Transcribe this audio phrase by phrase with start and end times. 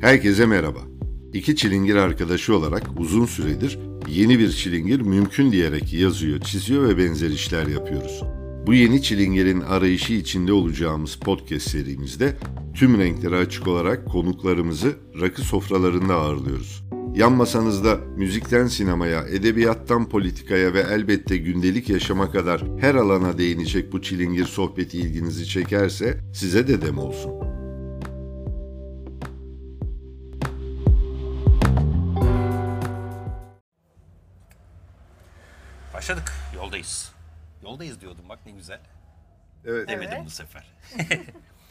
[0.00, 0.78] Herkese merhaba.
[1.32, 3.78] İki çilingir arkadaşı olarak uzun süredir
[4.08, 8.22] yeni bir çilingir mümkün diyerek yazıyor, çiziyor ve benzer işler yapıyoruz.
[8.66, 12.36] Bu yeni çilingirin arayışı içinde olacağımız podcast serimizde
[12.74, 16.84] tüm renkleri açık olarak konuklarımızı rakı sofralarında ağırlıyoruz.
[17.14, 24.02] Yan masanızda müzikten sinemaya, edebiyattan politikaya ve elbette gündelik yaşama kadar her alana değinecek bu
[24.02, 27.47] çilingir sohbeti ilginizi çekerse size de dem olsun.
[36.08, 36.32] Başladık.
[36.54, 37.12] Yoldayız.
[37.62, 38.80] Yoldayız diyordum bak ne güzel.
[39.64, 39.88] Evet.
[39.88, 40.26] Demedim Evet.
[40.26, 40.66] bu sefer.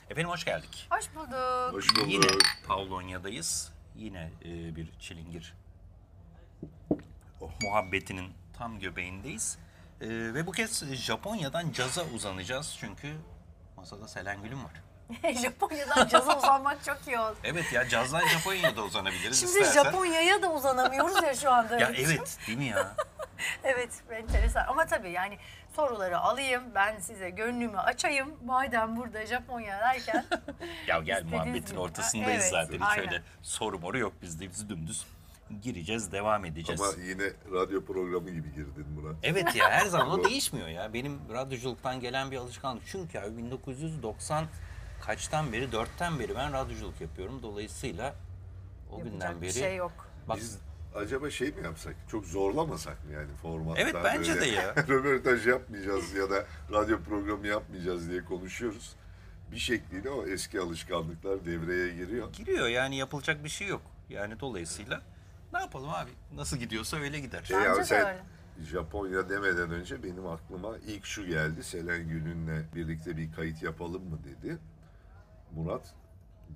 [0.09, 0.87] Efendim hoş geldik.
[0.89, 1.73] Hoş bulduk.
[1.73, 2.07] Hoş bulduk.
[2.07, 2.27] Yine
[2.67, 3.71] Pavlonya'dayız.
[3.95, 5.55] Yine e, bir çilingir
[7.41, 7.51] Oh.
[7.61, 9.57] muhabbetinin tam göbeğindeyiz.
[10.01, 13.17] E, ve bu kez Japonya'dan caza uzanacağız çünkü
[13.77, 14.73] masada Selen Gül'üm var.
[15.41, 17.35] Japonya'dan caza uzanmak çok iyi oldu.
[17.43, 19.83] Evet ya cazdan Japonya'ya da uzanabiliriz Şimdi istersen.
[19.83, 21.79] Japonya'ya da uzanamıyoruz ya şu anda.
[21.79, 22.95] Ya evet değil mi ya?
[23.63, 24.65] Evet, enteresan.
[24.67, 25.37] Ama tabii yani
[25.75, 28.27] soruları alayım, ben size gönlümü açayım.
[28.45, 30.25] Madem burada Japonya derken.
[30.87, 31.79] Ya gel muhabbetin gibi.
[31.79, 32.75] ortasındayız Evet, zaten.
[32.75, 33.07] Hiç aynen.
[33.07, 34.49] öyle soru moru yok bizde.
[34.49, 35.05] Biz dümdüz
[35.61, 36.81] gireceğiz, devam edeceğiz.
[36.81, 39.15] Ama yine radyo programı gibi girdin Murat.
[39.23, 40.93] Evet ya her zaman o değişmiyor ya.
[40.93, 42.83] Benim radyoculuktan gelen bir alışkanlık.
[42.87, 44.45] Çünkü abi 1990
[45.07, 47.39] kaçtan beri, dörtten beri ben radyoculuk yapıyorum.
[47.43, 48.15] Dolayısıyla
[48.91, 49.49] o günden Yapacak beri...
[49.49, 49.91] bir şey yok.
[50.27, 50.57] Bak, Biz
[50.95, 51.95] acaba şey mi yapsak?
[52.11, 53.81] Çok zorlamasak mı yani formatta?
[53.81, 54.75] Evet, bence böyle de ya.
[54.87, 58.95] röportaj yapmayacağız ya da radyo programı yapmayacağız diye konuşuyoruz.
[59.51, 62.33] Bir şekliyle o eski alışkanlıklar devreye giriyor.
[62.33, 63.81] giriyor yani yapılacak bir şey yok.
[64.09, 65.01] Yani dolayısıyla
[65.53, 66.11] ne yapalım abi?
[66.35, 67.43] Nasıl gidiyorsa öyle gider.
[67.43, 68.23] Şey Bence de sen öyle.
[68.71, 71.63] Japonya demeden önce benim aklıma ilk şu geldi.
[71.63, 74.57] Selen Gül'ünle birlikte bir kayıt yapalım mı dedi.
[75.55, 75.93] Murat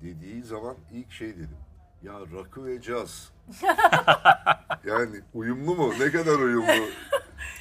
[0.02, 1.58] dediği zaman ilk şey dedim.
[2.04, 3.32] Ya rakı ve caz.
[4.86, 5.94] yani uyumlu mu?
[6.00, 6.90] Ne kadar uyumlu?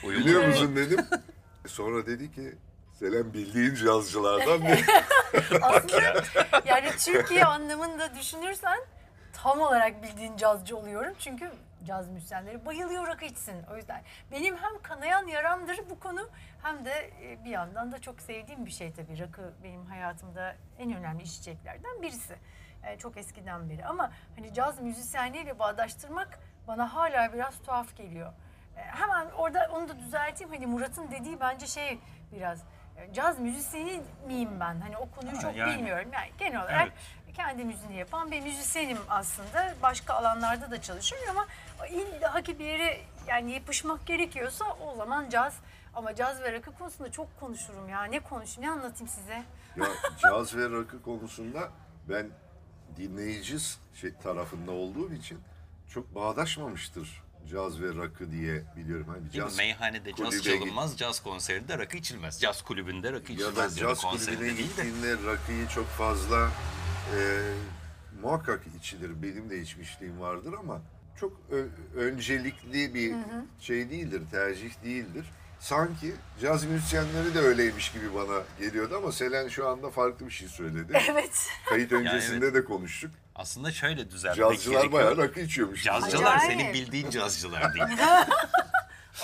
[0.04, 1.00] Biliyor musun dedim.
[1.66, 2.54] Sonra dedi ki
[2.92, 4.84] Selen bildiğin cazcılardan biri.
[5.62, 6.24] Aslında
[6.64, 8.78] yani Türkiye anlamında düşünürsen
[9.32, 11.12] tam olarak bildiğin cazcı oluyorum.
[11.18, 11.50] Çünkü
[11.86, 13.62] caz müzisyenleri bayılıyor rakı içsin.
[13.72, 14.02] O yüzden
[14.32, 16.28] benim hem kanayan yaramdır bu konu
[16.62, 19.18] hem de e, bir yandan da çok sevdiğim bir şey tabii.
[19.18, 22.36] Rakı benim hayatımda en önemli içeceklerden birisi.
[22.84, 26.38] E, çok eskiden beri ama hani caz müzisyenliğiyle bağdaştırmak
[26.68, 28.32] bana hala biraz tuhaf geliyor.
[28.76, 30.52] E, hemen orada onu da düzelteyim.
[30.52, 31.98] Hani Murat'ın dediği bence şey
[32.32, 32.62] biraz
[33.12, 34.80] caz müzisyeni miyim ben?
[34.80, 35.74] Hani o konuyu Ha, çok yani.
[35.74, 36.08] bilmiyorum.
[36.12, 36.92] Yani genel olarak Evet.
[37.32, 39.74] Kendi müziğini yapan bir müzisyenim aslında.
[39.82, 41.46] Başka alanlarda da çalışıyorum ama
[41.86, 45.54] illa ki bir yere yani yapışmak gerekiyorsa o zaman caz.
[45.94, 48.04] Ama caz ve rakı konusunda çok konuşurum ya.
[48.04, 49.42] Ne konuşayım, ne anlatayım size?
[49.76, 49.86] ya
[50.22, 51.68] caz ve rakı konusunda
[52.08, 52.30] ben
[52.96, 53.56] dinleyici
[53.94, 55.40] şey tarafında olduğum için
[55.88, 59.06] çok bağdaşmamıştır caz ve rakı diye biliyorum.
[59.08, 62.40] Hani caz Meyhanede caz çalınmaz, caz konserinde rakı içilmez.
[62.40, 64.82] Caz kulübünde rakı içilmez ya da caz konserinde kulübüne değil de.
[64.84, 66.50] gittiğinde rakıyı çok fazla
[67.18, 67.20] e,
[68.22, 69.22] muhakkak içilir.
[69.22, 70.80] Benim de içmişliğim vardır ama
[71.20, 73.14] çok ö- öncelikli bir
[73.60, 75.24] şey değildir, tercih değildir.
[75.60, 80.48] Sanki caz müzisyenleri de öyleymiş gibi bana geliyordu ama Selen şu anda farklı bir şey
[80.48, 80.92] söyledi.
[81.10, 81.48] Evet.
[81.68, 83.10] Kayıt öncesinde de konuştuk.
[83.34, 84.92] Aslında şöyle düzeltmek Cazcılar gerekiyor.
[84.92, 85.84] bayağı rakı içiyormuş.
[85.84, 86.52] Cazcılar Acayip.
[86.60, 87.84] senin bildiğin cazcılar değil.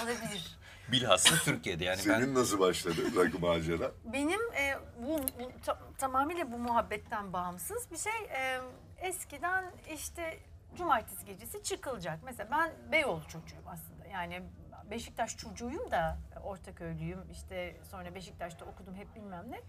[0.03, 0.56] Olabilir.
[0.93, 3.91] Bilhassa Türkiye'de yani ben Senin nasıl başladı rakı macera?
[4.05, 8.13] Benim e, bu, bu ta- tamamıyla bu muhabbetten bağımsız bir şey.
[8.13, 8.61] E,
[8.99, 9.65] eskiden
[9.95, 10.39] işte
[10.77, 12.19] cumartesi gecesi çıkılacak.
[12.25, 14.07] Mesela ben Beyoğlu çocuğuyum aslında.
[14.13, 14.43] Yani
[14.91, 17.21] Beşiktaş çocuğuyum da Ortaköy'lüyüm.
[17.33, 19.61] İşte sonra Beşiktaş'ta okudum hep bilmem ne.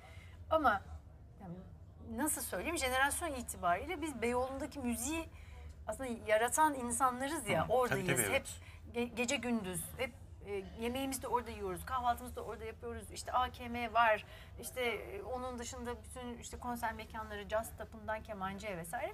[0.49, 0.81] Ama
[1.41, 1.55] yani
[2.23, 5.29] nasıl söyleyeyim jenerasyon itibariyle biz Beyoğlu'ndaki müziği
[5.88, 8.07] aslında yaratan insanlarız ya Hı, oradayız.
[8.07, 8.47] tabii, tabii, hep
[8.95, 9.09] evet.
[9.09, 10.11] ge- gece gündüz hep
[10.47, 13.12] e, yemeğimizi de orada yiyoruz, kahvaltımızı da orada yapıyoruz.
[13.12, 14.25] İşte AKM var.
[14.62, 19.14] İşte e, onun dışında bütün işte konser mekanları, jazz tapından kemancıya vesaire.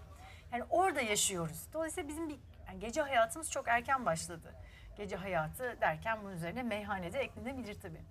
[0.51, 1.68] Yani orada yaşıyoruz.
[1.74, 4.53] Dolayısıyla bizim bir yani gece hayatımız çok erken başladı.
[4.97, 8.01] Gece hayatı derken bunun üzerine meyhanede eklenebilir tabii.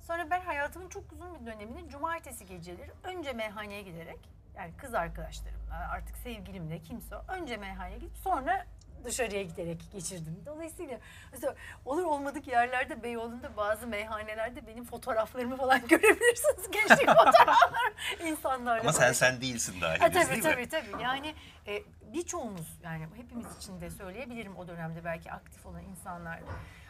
[0.00, 4.18] Sonra ben hayatımın çok uzun bir dönemini cumartesi geceleri önce meyhaneye giderek
[4.56, 8.66] yani kız arkadaşlarımla artık sevgilimle kimse önce meyhaneye gidip sonra
[9.06, 10.42] dışarıya giderek geçirdim.
[10.46, 10.98] Dolayısıyla
[11.32, 11.54] mesela
[11.84, 16.70] olur olmadık yerlerde Beyoğlu'nda bazı meyhanelerde benim fotoğraflarımı falan görebilirsiniz.
[16.70, 17.92] Gençlik fotoğraflar
[18.24, 18.80] insanlarla.
[18.80, 20.68] ama sen sen değilsin daha Ha, henüz tabii değil tabii mi?
[20.68, 21.02] tabii.
[21.02, 21.34] Yani
[21.66, 21.82] e,
[22.12, 26.40] birçoğumuz yani hepimiz için de söyleyebilirim o dönemde belki aktif olan insanlar.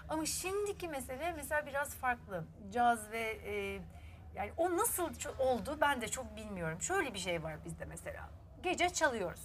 [0.09, 2.45] Ama şimdiki mesele mesela biraz farklı.
[2.73, 3.81] Caz ve e,
[4.35, 6.83] yani o nasıl oldu ben de çok bilmiyorum.
[6.83, 8.29] Şöyle bir şey var bizde mesela.
[8.63, 9.41] Gece çalıyoruz.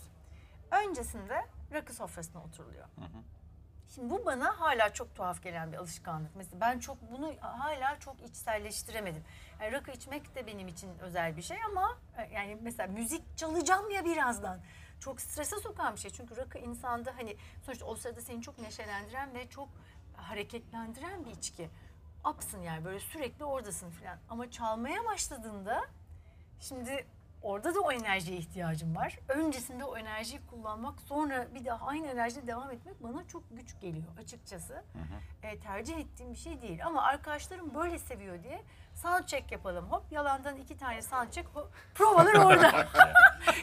[0.72, 2.86] öncesinde rakı sofrasına oturuluyor.
[3.96, 6.36] Şimdi bu bana hala çok tuhaf gelen bir alışkanlık.
[6.36, 9.24] Mesela ben çok bunu hala çok içselleştiremedim.
[9.62, 13.92] Yani rakı içmek de benim için özel bir şey ama e, yani mesela müzik çalacağım
[13.92, 14.60] ya birazdan.
[15.00, 16.12] Çok strese sokan bir şey.
[16.12, 19.70] Çünkü rakı insanda hani sonuçta o sırada seni çok neşelendiren ve çok
[20.16, 21.70] hareketlendiren bir içki.
[22.30, 24.18] Upsın yani böyle sürekli oradasın falan.
[24.30, 25.86] Ama çalmaya başladığında
[26.62, 27.06] Şimdi
[27.42, 29.20] orada da o enerjiye ihtiyacım var.
[29.28, 34.18] Öncesinde o enerjiyi kullanmak, sonra bir daha aynı enerjide devam etmek bana çok güç geliyor
[34.20, 34.84] açıkçası.
[35.44, 36.86] E, tercih ettiğim bir şey değil.
[36.86, 38.62] Ama arkadaşlarım böyle seviyor diye
[38.96, 39.92] sound check yapalım.
[39.92, 42.70] Hop yalandan iki tane sound check, hop, provalar orada.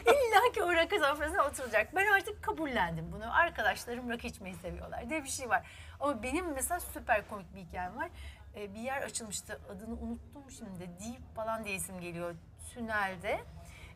[0.05, 1.95] İlla ki o rakı sofrasına oturacak.
[1.95, 3.35] Ben artık kabullendim bunu.
[3.35, 5.67] Arkadaşlarım rakı içmeyi seviyorlar diye bir şey var.
[5.99, 8.09] Ama benim mesela süper komik bir hikayem var.
[8.55, 9.59] Ee, bir yer açılmıştı.
[9.69, 10.79] Adını unuttum şimdi.
[10.79, 12.35] Deep falan diye isim geliyor.
[12.73, 13.39] Tünelde.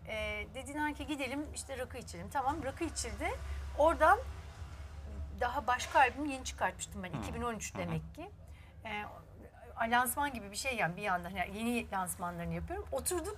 [0.07, 2.29] Ee, dediler ki gidelim işte rakı içelim.
[2.29, 3.31] Tamam rakı içildi.
[3.77, 4.19] Oradan
[5.39, 7.11] daha başka albüm yeni çıkartmıştım ben.
[7.11, 8.31] 2013 demek ki.
[8.85, 9.03] Ee,
[9.91, 12.87] lansman gibi bir şey yani bir yandan yani yeni lansmanlarını yapıyorum.
[12.91, 13.37] Oturduk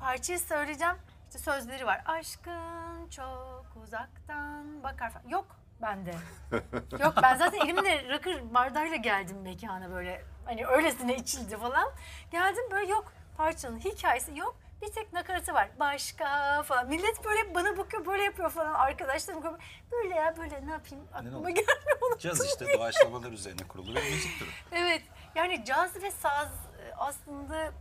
[0.00, 0.96] parçayı söyleyeceğim.
[1.26, 2.02] İşte sözleri var.
[2.06, 5.28] Aşkın çok uzaktan bakar falan.
[5.28, 5.46] Yok
[5.82, 6.14] bende.
[7.00, 10.24] Yok ben zaten elimde rakı bardağıyla geldim mekana böyle.
[10.44, 11.88] Hani öylesine içildi falan.
[12.30, 14.56] Geldim böyle yok parçanın hikayesi yok.
[14.82, 15.68] Bir tek nakaratı var.
[15.80, 16.88] Başka falan.
[16.88, 18.74] Millet böyle bana bakıyor böyle yapıyor falan.
[18.74, 19.58] Arkadaşlarım bakıyor.
[19.92, 21.98] Böyle ya böyle ne yapayım aklıma gelmiyor.
[22.02, 24.48] unuttum Caz işte doğaçlamalar üzerine kurulu bir müzik türü.
[24.72, 25.02] Evet.
[25.34, 27.72] Yani caz ve saz e, aslında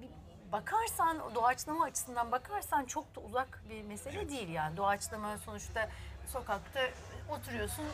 [0.00, 0.08] bir
[0.52, 4.76] bakarsan o doğaçlama açısından bakarsan çok da uzak bir mesele değil yani.
[4.76, 5.88] Doğaçlama sonuçta
[6.32, 6.80] sokakta
[7.30, 7.84] oturuyorsun,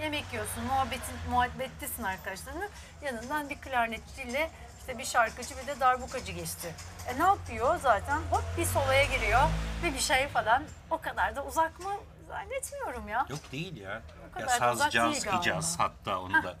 [0.00, 2.68] yemek yiyorsun, muhabbetin muhabbettesin arkadaşlarınla.
[3.02, 4.50] Yanından bir klarnetçiyle
[4.88, 6.74] işte bir şarkıcı bir de darbukacı geçti.
[7.08, 8.20] E ne yapıyor zaten?
[8.30, 9.40] Hop bir solaya giriyor
[9.82, 10.62] ve bir şey falan.
[10.90, 11.90] O kadar da uzak mı?
[12.28, 13.26] Zannetmiyorum ya.
[13.30, 14.02] Yok değil ya.
[14.22, 15.42] O Ya kadar da saz, uzak caz, değil ki galiba.
[15.42, 16.56] caz hatta onu da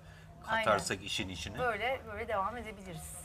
[0.46, 3.16] katarsak işin içine Böyle böyle devam edebiliriz.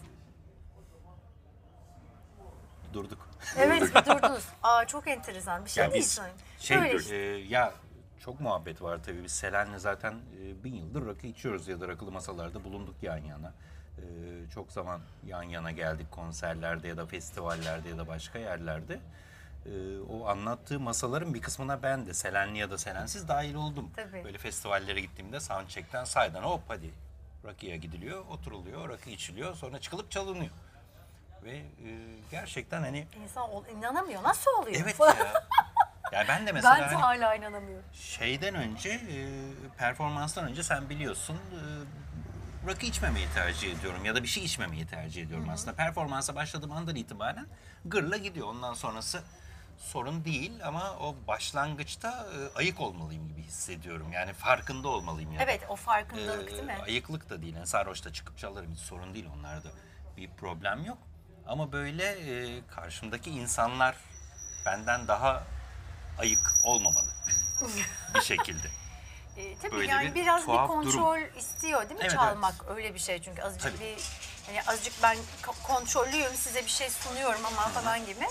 [2.94, 3.30] durduk.
[3.58, 4.46] Evet bir durdunuz.
[4.64, 6.20] Aa çok enteresan bir şey Ya değil biz
[6.60, 7.16] şey Böyle işte.
[7.16, 7.74] e, ya
[8.20, 12.12] çok muhabbet var tabii biz Selen'le zaten e, bin yıldır rakı içiyoruz ya da rakılı
[12.12, 13.54] masalarda bulunduk yan yana.
[13.98, 14.04] E,
[14.54, 19.00] çok zaman yan yana geldik konserlerde ya da festivallerde ya da başka yerlerde.
[19.66, 23.92] E, o anlattığı masaların bir kısmına ben de Selenli ya da Selensiz dahil oldum.
[23.96, 24.24] Tabii.
[24.24, 26.92] Böyle festivallere gittiğimde soundcheck'ten saydan hop hadi
[27.46, 30.52] rakıya gidiliyor, oturuluyor, rakı içiliyor sonra çıkılıp çalınıyor.
[31.44, 31.90] Ve e,
[32.32, 34.24] gerçekten hani İnsan ol, inanamıyor.
[34.24, 34.82] Nasıl oluyor?
[34.84, 35.34] evet ya.
[36.12, 37.86] Ya ben de mesela ben de hani- hala inanamıyorum.
[37.94, 39.20] şeyden önce, e,
[39.78, 41.62] performanstan önce sen biliyorsun e,
[42.68, 45.76] rakı içmemeyi tercih ediyorum ya da bir şey içmemeyi tercih ediyorum aslında.
[45.76, 47.48] Performansa başladığım andan itibaren
[47.86, 48.48] gırla gidiyor.
[48.48, 49.24] Ondan sonrası
[49.78, 54.12] sorun değil ama o başlangıçta e, ayık olmalıyım gibi hissediyorum.
[54.14, 55.32] Yani farkında olmalıyım.
[55.32, 55.44] Yani.
[55.44, 56.78] Evet o farkındalık Ee, değil mi?
[56.84, 57.56] Ayıklık da değil.
[57.56, 59.70] Yani sarhoşta çıkıp çalarım hiç sorun değil onlarda
[60.18, 60.98] bir problem yok.
[61.48, 63.96] Ama böyle e, karşımdaki insanlar
[64.66, 65.44] benden daha
[66.20, 67.10] ayık olmamalı
[68.16, 68.68] bir şekilde.
[69.38, 72.56] Ee, tabii böyle yani bir biraz bir tuhaf kontrol istiyor değil mi Evet, çalmak?
[72.70, 73.80] Öyle bir şey çünkü azıcık Tabii.
[73.86, 74.04] bir
[74.48, 78.26] hani azıcık ben ko- kontrollüyüm size bir şey sunuyorum ama falan gibi.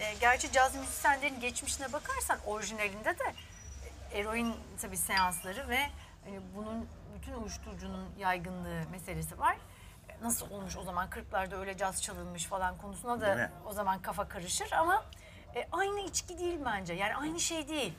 [0.00, 3.34] Ee, gerçi caz müzisyenlerin geçmişine bakarsan orijinalinde de
[4.12, 5.78] eroin tabii seansları ve
[6.24, 9.56] hani bunun bütün uyuşturucunun yaygınlığı meselesi var.
[10.22, 13.50] Nasıl olmuş o zaman 40'larda öyle caz çalınmış falan konusuna Değil da mi?
[13.66, 15.04] o zaman kafa karışır ama
[15.56, 16.92] e, aynı içki değil bence.
[16.94, 17.92] Yani aynı şey değil.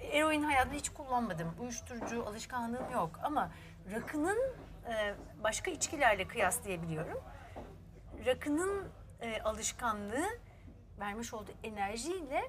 [0.00, 1.54] Eroin hayatımda hiç kullanmadım.
[1.60, 3.50] Uyuşturucu alışkanlığım yok ama
[3.92, 4.38] rakının
[4.88, 7.20] e, başka içkilerle kıyaslayabiliyorum.
[8.26, 8.88] Rakının
[9.20, 10.26] e, alışkanlığı
[10.98, 12.42] vermiş olduğu enerjiyle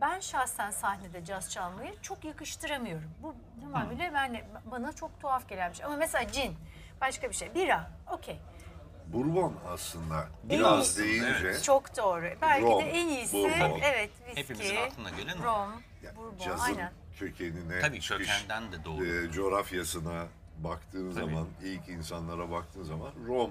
[0.00, 3.10] ben şahsen sahnede caz çalmayı çok yakıştıramıyorum.
[3.22, 5.86] Bu tamamıyla ben bana çok tuhaf gelen bir şey.
[5.86, 6.56] Ama mesela cin
[7.00, 7.54] başka bir şey.
[7.54, 8.40] Bira okey.
[9.12, 11.02] Bourbon aslında biraz iyisi.
[11.22, 12.24] deyince Çok doğru.
[12.42, 13.80] Belki Rom, de en iyisi Bourbon.
[13.82, 15.42] evet viski, Hepimizin aklına gelen o.
[15.44, 16.92] rom, ya, bourbon cazın aynen.
[17.18, 19.06] kökenine, Tabii çıkış, kökenden de doğru.
[19.06, 20.26] e, coğrafyasına
[20.58, 21.30] baktığın Tabii.
[21.30, 23.50] zaman, ilk insanlara baktığın zaman Rom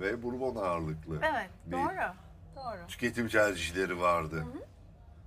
[0.00, 2.12] ve Bourbon ağırlıklı Evet bir doğru.
[2.56, 2.86] Doğru.
[2.88, 4.44] tüketim tercihleri vardı.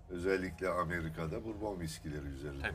[0.10, 2.74] Özellikle Amerika'da Bourbon viskileri üzerinden.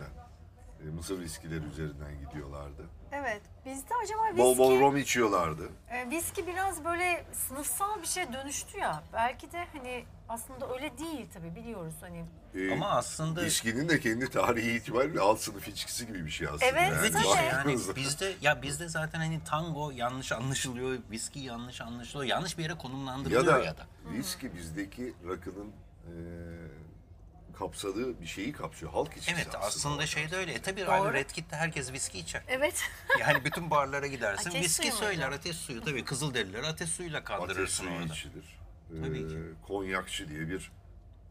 [0.86, 2.82] E, Mısır viskileri üzerinden gidiyorlardı.
[3.12, 3.42] Evet.
[3.66, 5.68] Bizde acaba viski, Bol bol rom içiyorlardı.
[5.90, 9.02] e, viski biraz böyle sınıfsal bir şeye dönüştü ya.
[9.12, 12.24] Belki de hani aslında öyle değil tabii biliyoruz hani.
[12.54, 16.64] E, Ama aslında viskinin de kendi tarihi itibariyle alt sınıf içkisi gibi bir şey aslında.
[16.64, 16.96] Evet, yani.
[17.00, 17.96] Evet işte yani baktığınızda.
[17.96, 22.78] bizde ya bizde zaten hani tango yanlış anlaşılıyor, viski yanlış anlaşılıyor, yanlış bir yere Ya
[22.78, 23.86] konumlandırılıyor da, ya da.
[24.12, 25.72] viski bizdeki rakının
[26.06, 26.12] e,
[27.52, 28.92] kapsadığı bir şeyi kapsıyor.
[28.92, 30.52] Halk içkisi Evet aslında şey de öyle.
[30.52, 31.12] E tabii Doğru.
[31.12, 32.42] Red Kit'te herkes viski içer.
[32.48, 32.82] Evet.
[33.20, 34.50] Yani bütün barlara gidersin.
[34.50, 35.32] Ateş viski suyu mu söyler, hocam?
[35.38, 35.84] ateş suyu.
[35.84, 38.12] Tabii Kızılderilileri ateş suyuyla Ateş kandırırsın suyu orada.
[38.14, 38.58] içilir.
[39.04, 39.38] Tabii Ee, ki.
[39.66, 40.70] Konyakçı diye bir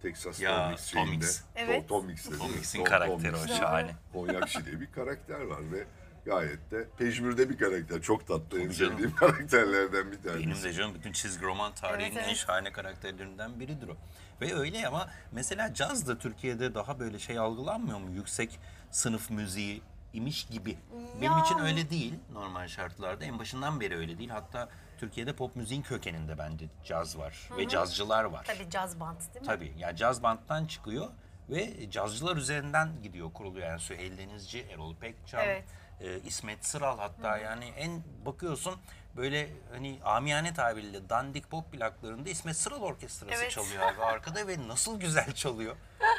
[0.02, 1.26] Texas Ya, Tom Mix şeyinde.
[1.56, 1.90] Evet.
[1.90, 2.38] Tom Mix dedi.
[2.38, 3.58] Tom Mix'in Tom- karakteri o Mix.
[3.58, 3.96] şahane.
[4.14, 5.86] Konyakçı diye bir karakter var ve
[6.26, 8.02] gayet de pejmürde bir karakter.
[8.02, 8.92] Çok tatlı en canım.
[8.92, 10.46] sevdiğim karakterlerden bir tanesi.
[10.48, 12.38] Benim de canım bütün çizgi roman tarihinin Evet, en evet.
[12.38, 13.98] şahane karakterlerinden biridir o.
[14.42, 18.12] Ve öyle ama mesela caz da Türkiye'de daha böyle şey algılanmıyor mu?
[18.12, 18.60] Yüksek
[18.92, 19.82] sınıf müziği
[20.14, 20.78] imiş gibi.
[21.22, 23.26] Benim için öyle değil normal şartlarda.
[23.26, 24.30] En başından beri öyle değil.
[24.30, 24.70] Hatta
[25.00, 28.46] Türkiye'de pop müziğin kökeninde bence caz var ve cazcılar var.
[28.48, 29.46] Tabii caz band değil mi?
[29.46, 29.74] Tabii.
[29.78, 31.08] Yani caz banttan çıkıyor
[31.50, 33.68] ve cazcılar üzerinden gidiyor kuruluyor.
[33.68, 35.66] Yani Süheyl Denizci, Erol Pekcan, Evet.
[36.02, 38.76] E, İsmet Sıral hatta yani en bakıyorsun
[39.16, 43.52] böyle hani amiyane tabiriyle dandik pop plaklarında İsmet Sıral orkestrası Evet.
[43.52, 45.76] çalıyor abi arkada ve nasıl güzel çalıyor.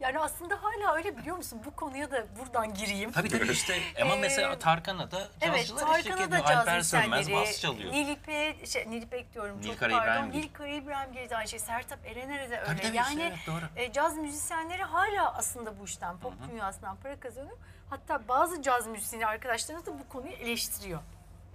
[0.00, 1.62] Yani aslında hala öyle biliyor musun?
[1.64, 3.12] Bu konuya da buradan gireyim.
[3.12, 6.44] Tabii tabii işte ama Ee, mesela Tarkan'a da Evet, cazcılar eşlik Tarkan'a ediyor.
[6.44, 7.92] da caz Alper Sönmez bas çalıyor.
[7.92, 10.04] Nilipek, şey, Nilipek diyorum çok Nilkara pardon.
[10.12, 10.38] İbrahimgil.
[10.38, 11.58] Nilkara İbrahimgil de aynı şey.
[11.58, 12.66] Sertab Erener'e de öyle.
[12.66, 13.64] Tabii tabii yani işte, evet, doğru.
[13.82, 17.56] e, caz müzisyenleri hala aslında bu işten, pop dünyasından para kazanıyor.
[17.90, 21.00] Hatta bazı caz müzisyeni arkadaşlarımız da bu konuyu eleştiriyor.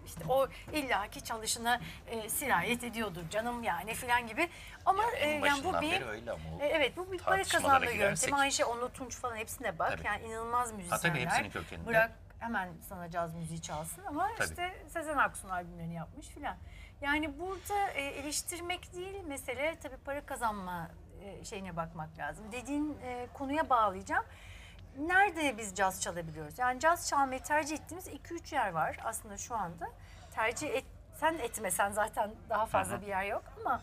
[0.05, 4.49] İşte o illaki çalışına e, sirayet ediyordur canım yani filan gibi.
[4.85, 8.35] Ama Ya e, yani bu bir öyle ama e, evet bu bir para kazanma yöntemi.
[8.35, 9.91] Aynı şey Onur Tunç falan hepsine bak.
[9.91, 10.07] Tabii.
[10.07, 11.19] Yani inanılmaz müzisyenler.
[11.19, 11.87] hepsinin kökeninde.
[11.87, 14.49] Bırak hemen sana caz müziği çalsın ama Tabii.
[14.49, 16.57] işte Sezen Aksu'nun albümlerini yapmış filan.
[17.01, 20.89] Yani burada e, eleştirmek değil mesele tabii para kazanma
[21.23, 22.45] e, şeyine bakmak lazım.
[22.51, 24.25] Dediğin e, konuya bağlayacağım.
[24.97, 26.59] Nerede biz caz çalabiliyoruz?
[26.59, 29.89] Yani caz çalmayı tercih ettiğimiz 2-3 yer var aslında şu anda.
[30.35, 30.85] Tercih et,
[31.19, 33.81] sen etmesen zaten daha fazla bir yer yok ama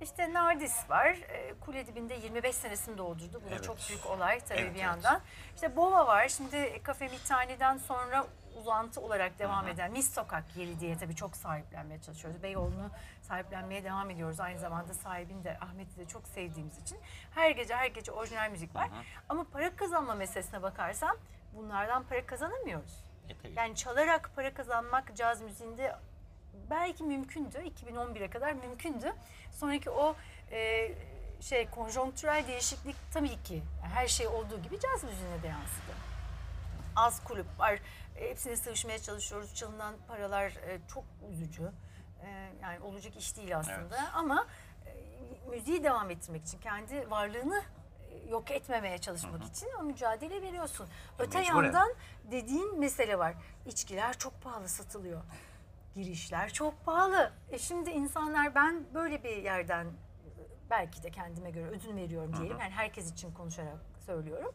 [0.00, 1.06] işte Nardis var.
[1.06, 3.42] E, Kule dibinde 25 senesini doldurdu.
[3.46, 3.64] Bu da Evet.
[3.64, 4.82] çok büyük olay tabii Evet, bir evet.
[4.82, 5.20] yandan.
[5.54, 6.28] İşte Bova var.
[6.28, 8.26] Şimdi Kafe Mithane'den sonra
[8.60, 12.42] uzantı olarak devam eden Mis Sokak yeri diye tabii çok sahiplenmeye çalışıyoruz.
[12.42, 12.90] Beyoğlu'nu
[13.22, 14.40] sahiplenmeye devam ediyoruz.
[14.40, 16.98] Aynı zamanda sahibini de Ahmet'i de çok sevdiğimiz için.
[17.34, 18.88] Her gece her gece orijinal müzik var.
[19.28, 21.16] Ama para kazanma meselesine bakarsam
[21.56, 23.04] bunlardan para kazanamıyoruz.
[23.28, 23.52] E, tabii.
[23.56, 25.96] Yani çalarak para kazanmak caz müziğinde
[26.70, 27.58] belki mümkündü.
[27.58, 29.12] 2011'e kadar mümkündü.
[29.52, 30.16] Sonraki o
[30.50, 30.90] e,
[31.40, 33.62] şey konjonktürel değişiklik tabii ki
[33.94, 35.92] her şey olduğu gibi caz müziğine de yansıdı.
[36.96, 37.78] Az kulüp var.
[38.16, 39.54] E, hepsine sığışmaya çalışıyoruz.
[39.54, 41.72] Çalınan paralar e, çok üzücü.
[42.22, 42.28] E,
[42.62, 44.12] yani olacak iş değil aslında.
[44.14, 44.46] Ama
[44.86, 44.96] e,
[45.50, 47.62] müziği devam ettirmek için kendi varlığını
[48.10, 50.88] e, yok etmemeye çalışmak için o mücadele veriyorsun.
[51.18, 51.64] Öte mecburen.
[51.64, 51.94] yandan
[52.30, 53.34] dediğin mesele var.
[53.66, 55.22] İçkiler çok pahalı satılıyor.
[56.04, 57.32] Girişler çok pahalı.
[57.50, 59.86] E şimdi insanlar ben böyle bir yerden
[60.70, 62.58] belki de kendime göre ödün veriyorum diyelim.
[62.60, 64.52] Yani herkes için konuşarak söylüyorum.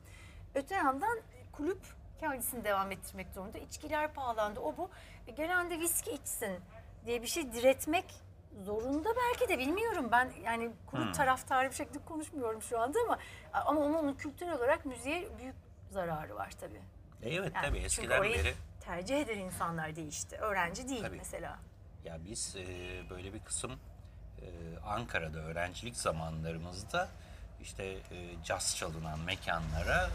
[0.55, 1.19] Öte yandan
[1.51, 1.81] kulüp
[2.19, 3.57] kendisini devam ettirmek zorunda.
[3.57, 4.89] İçkiler pahalandı o bu.
[5.27, 6.59] E gelen de viski içsin
[7.05, 8.05] diye bir şey diretmek
[8.63, 10.07] zorunda belki de bilmiyorum.
[10.11, 13.19] Ben yani kulüp taraftarı bir şekilde konuşmuyorum şu anda ama
[13.53, 15.55] ama onun kültürel olarak müziğe büyük
[15.89, 16.81] zararı var tabii.
[17.21, 18.53] E, evet Yani tabii eskiden orayı beri
[18.85, 20.35] tercih eden insanlar değişti.
[20.37, 21.17] Öğrenci değil Tabii.
[21.17, 21.59] mesela.
[22.05, 22.65] Ya biz e,
[23.09, 23.71] böyle bir kısım
[24.41, 24.45] e,
[24.85, 27.09] Ankara'da öğrencilik zamanlarımızda
[27.61, 30.09] işte e, caz çalınan mekanlara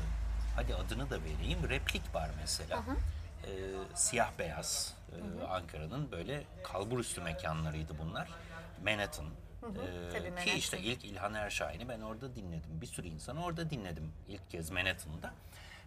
[0.56, 2.82] hadi adını da vereyim replik var mesela.
[3.44, 3.50] E,
[3.94, 8.28] siyah beyaz e, Ankara'nın böyle kalburüstü mekanlarıydı bunlar.
[8.84, 9.26] Manhattan.
[9.26, 9.30] E,
[10.12, 10.56] tabii ki Manhattan.
[10.56, 12.80] işte ilk İlhan Erşahin'i ben orada dinledim.
[12.80, 15.34] Bir sürü insanı orada dinledim ilk kez Manhattan'da.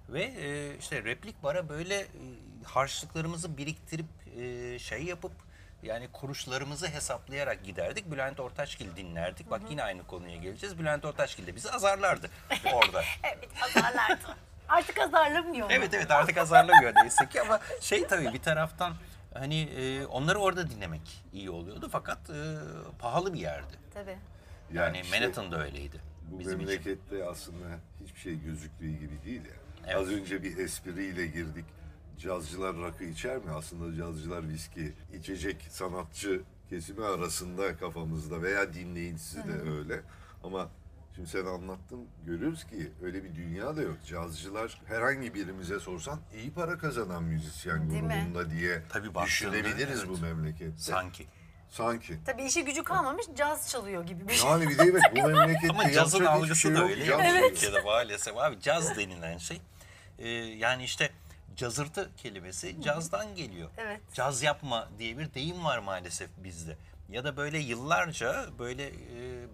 [0.09, 2.07] Ve e, işte replik bara böyle e,
[2.65, 4.05] harçlıklarımızı biriktirip
[4.39, 5.31] e, şey yapıp
[5.83, 8.11] yani kuruşlarımızı hesaplayarak giderdik.
[8.11, 9.51] Bülent Ortaçgil dinlerdik.
[9.51, 10.79] Bak yine aynı konuya geleceğiz.
[10.79, 12.29] Bülent Ortaçgil de bizi azarlardı
[12.73, 13.03] orada.
[13.23, 14.37] Evet azarlardı.
[14.69, 15.67] Artık azarlamıyor.
[15.71, 18.93] evet evet artık azarlamıyor neyse ki ama şey tabii bir taraftan
[19.33, 22.55] hani e, onları orada dinlemek iyi oluyordu fakat e,
[22.99, 23.73] pahalı bir yerdi.
[23.93, 24.17] Tabii.
[24.73, 25.97] Yani, işte Manhattan da öyleydi.
[26.31, 26.67] bu bizim için.
[26.67, 27.65] memlekette aslında
[28.03, 29.62] hiçbir şey gözüktüğü gibi değil ya.
[29.87, 29.95] Evet.
[29.95, 31.65] Az önce bir espriyle girdik.
[32.17, 33.51] Cazcılar rakı içer mi?
[33.51, 40.01] Aslında cazcılar viski içecek sanatçı kesimi arasında kafamızda veya dinleyicisi de öyle.
[40.43, 40.69] Ama
[41.15, 43.95] şimdi sen anlattın görüyoruz ki öyle bir dünya da yok.
[44.07, 48.25] Cazcılar herhangi birimize sorsan iyi para kazanan müzisyen Değil mi?
[48.25, 50.09] grubunda diye Tabii düşünebiliriz evet.
[50.09, 50.77] bu memlekette.
[50.77, 51.27] Sanki.
[51.69, 52.17] Sanki.
[52.25, 54.49] Tabii işi gücü kalmamış caz çalıyor gibi bir şey.
[54.49, 57.05] Yani bir de evet bu memlekette Ama cazın algısı şey da öyle.
[57.05, 57.49] Caz ya çalıyor.
[57.49, 59.61] Türkiye'de maalesef abi caz denilen şey.
[60.19, 61.09] E, yani işte
[61.55, 63.69] cazırtı kelimesi cazdan geliyor.
[63.77, 64.01] Evet.
[64.13, 66.77] Caz yapma diye bir deyim var maalesef bizde.
[67.09, 68.93] Ya da böyle yıllarca böyle e,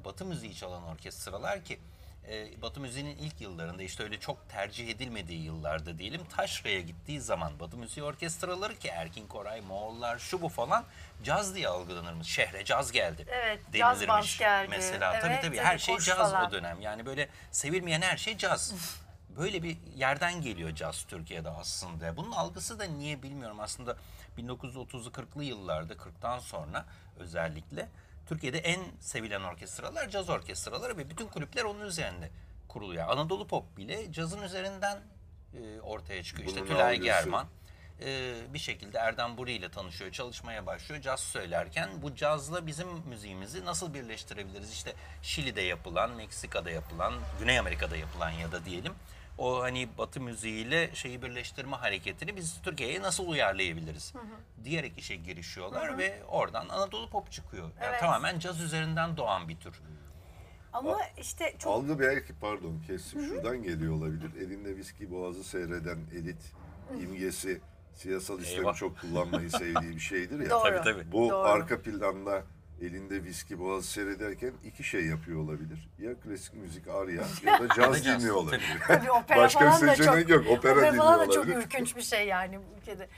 [0.05, 1.79] batı müziği çalan orkestralar ki
[2.29, 7.59] e, Batı müziğinin ilk yıllarında işte öyle çok tercih edilmediği yıllarda diyelim taşraya gittiği zaman
[7.59, 10.83] Batı müziği orkestraları ki Erkin Koray, Moğollar şu bu falan
[11.23, 12.27] caz diye algılanırmış.
[12.27, 13.25] Şehre caz geldi.
[13.27, 14.67] Evet, caz denilirmiş band geldi.
[14.69, 16.49] Mesela Evet, tabii tabii, her şey caz falan.
[16.49, 16.81] o dönem.
[16.81, 18.73] Yani böyle sevilmeyen her şey caz.
[19.39, 22.17] Böyle bir yerden geliyor caz Türkiye'de aslında.
[22.17, 23.97] Bunun algısı da niye bilmiyorum aslında
[24.37, 26.85] 1930'lu 40'lı yıllarda 40'tan sonra
[27.19, 27.89] özellikle
[28.27, 32.29] Türkiye'de en sevilen orkestralar caz orkestraları ve bütün kulüpler onun üzerinde
[32.67, 33.09] kuruluyor.
[33.09, 34.99] Anadolu Pop bile cazın üzerinden
[35.53, 36.47] e, ortaya çıkıyor.
[36.47, 37.47] İşte Bunun Tülay algısı- German
[38.01, 41.01] e, bir şekilde Erdem Buri ile tanışıyor, çalışmaya başlıyor.
[41.01, 44.71] Caz söylerken bu cazla bizim müziğimizi nasıl birleştirebiliriz?
[44.71, 48.93] İşte Şili'de yapılan, Meksika'da yapılan, Güney Amerika'da yapılan ya da diyelim
[49.39, 54.13] o hani Batı müziğiyle şeyi birleştirme hareketini biz Türkiye'ye nasıl uyarlayabiliriz?
[54.63, 57.63] Diyerek işe girişiyorlar ve oradan Anadolu Pop çıkıyor.
[57.63, 57.99] Yani Evet.
[57.99, 59.81] tamamen caz üzerinden doğan bir tür.
[60.73, 64.31] Ama işte çok Algı belki pardon kestim şuradan geliyor olabilir.
[64.41, 66.53] Elinde viski boğazı seyreden elit
[67.01, 67.61] imgesi
[67.95, 68.75] siyasal Eyvah.
[68.75, 70.49] çok kullanmayı sevdiği bir şeydir ya.
[70.49, 70.63] Doğru.
[70.63, 71.11] Tabii tabii.
[71.11, 71.37] Bu Doğru.
[71.37, 72.43] arka planda
[72.81, 75.89] elinde viski boğazı seyrederken iki şey yapıyor olabilir.
[75.99, 78.79] Ya klasik müzik arya ya da caz dinliyor olabilir.
[78.87, 80.57] Tabii opera Başka bir seçenek çok, yok.
[80.57, 83.09] Opera opera dinliyor falan da çok ürkünç bir şey yani bu ülkede.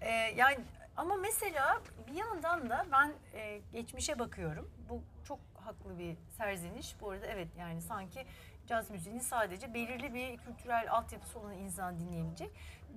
[0.00, 0.58] Ee, yani
[0.96, 4.70] ama mesela bir yandan da ben e, geçmişe bakıyorum.
[4.88, 6.96] Bu çok haklı bir serzeniş.
[7.00, 8.26] Bu arada evet yani sanki
[8.66, 12.50] caz müziğini sadece belirli bir kültürel altyapısı olan insan dinleyebilecek.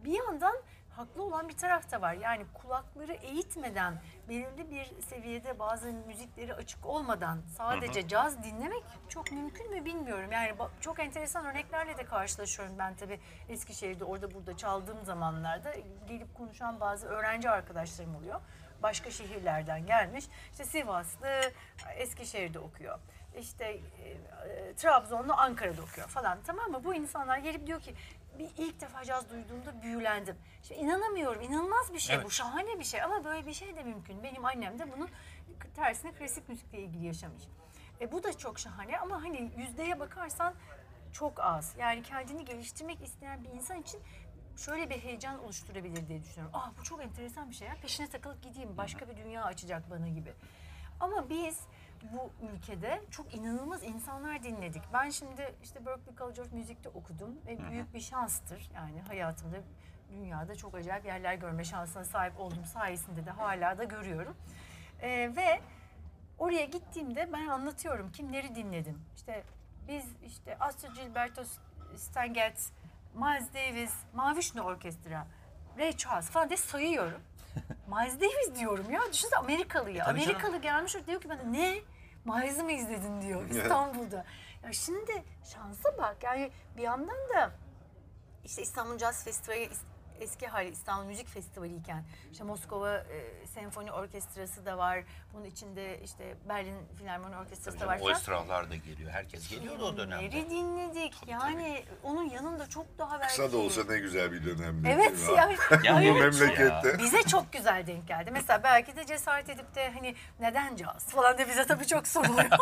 [0.03, 0.55] Bir yandan
[0.97, 2.13] haklı olan bir taraf da var.
[2.13, 9.71] Yani kulakları eğitmeden, belirli bir seviyede bazı müzikleri açık olmadan sadece caz dinlemek çok mümkün
[9.71, 10.31] mü bilmiyorum.
[10.31, 15.73] Yani çok enteresan örneklerle de karşılaşıyorum ben tabii Eskişehir'de orada burada çaldığım zamanlarda
[16.07, 18.41] gelip konuşan bazı öğrenci arkadaşlarım oluyor.
[18.83, 20.25] Başka şehirlerden gelmiş.
[20.51, 21.41] İşte Sivaslı
[21.97, 22.99] Eskişehir'de okuyor.
[23.39, 24.09] İşte e,
[24.49, 26.83] e, Trabzonlu Ankara'da okuyor falan tamam mı?
[26.83, 27.93] Bu insanlar gelip diyor ki
[28.39, 30.35] bir ilk defa caz duyduğumda büyülendim.
[30.63, 31.41] Şimdi inanamıyorum.
[31.41, 32.21] inanılmaz bir şey bu.
[32.21, 32.31] Evet.
[32.31, 34.23] Şahane bir şey ama böyle bir şey de mümkün.
[34.23, 35.09] Benim annem de bunun
[35.75, 37.43] tersine klasik müzikle ilgili yaşamış.
[38.01, 40.53] E, bu da çok şahane ama hani yüzdeye bakarsan
[41.13, 41.75] çok az.
[41.79, 44.01] Yani kendini geliştirmek isteyen bir insan için
[44.57, 46.51] şöyle bir heyecan oluşturabilir diye düşünüyorum.
[46.53, 47.75] Ah bu çok enteresan bir şey ya.
[47.81, 48.77] Peşine takılıp gideyim.
[48.77, 50.33] Başka bir dünya açacak bana gibi.
[50.99, 51.59] Ama biz
[52.13, 54.81] bu ülkede çok inanılmaz insanlar dinledik.
[54.93, 58.69] Ben şimdi işte Berklee College of Music'te okudum ve büyük bir şanstır.
[58.75, 59.57] Yani hayatımda
[60.11, 64.35] dünyada çok acayip yerler görme şansına sahip olduğum sayesinde de hala da görüyorum.
[65.01, 65.61] Ee, ve
[66.37, 69.01] oraya gittiğimde ben anlatıyorum kimleri dinledim.
[69.15, 69.43] İşte
[69.87, 71.43] biz işte Astrid Gilberto,
[71.95, 72.71] Stan Getz,
[73.15, 75.27] Miles Davis, Mavişne Orkestra,
[75.77, 77.21] Ray Charles falan diye sayıyorum.
[77.87, 79.01] Miles Davis diyorum ya.
[79.13, 80.05] Düşünsene Amerikalı ya.
[80.05, 80.21] canım.
[80.21, 81.79] Amerikalı gelmiş diyor ki bana ne?
[82.25, 84.25] Miles'ı mı izledin diyor İstanbul'da.
[84.63, 85.23] ya şimdi
[85.53, 87.51] şansa bak yani bir yandan da
[88.45, 89.69] işte İstanbul Jazz Festivali
[90.19, 95.03] eski hali İstanbul Müzik Festivali iken işte Moskova e, Senfoni Orkestrası da var.
[95.33, 97.99] Bunun içinde işte Berlin Filarmoni Orkestrası da var.
[98.01, 98.09] O
[98.69, 99.11] da geliyor.
[99.11, 100.29] Herkes geliyordu o dönemde.
[100.29, 101.15] Filmleri dinledik.
[101.21, 103.27] Tabii, yani onun yanında çok daha belki.
[103.27, 104.87] Kısa da olsa ne güzel bir dönemdi.
[104.91, 105.33] Evet mi?
[105.37, 105.57] yani.
[105.83, 106.99] Ya Bu memlekette.
[106.99, 108.31] Bize çok güzel denk geldi.
[108.31, 112.49] Mesela belki de cesaret edip de hani neden caz falan diye bize tabii çok soruluyor.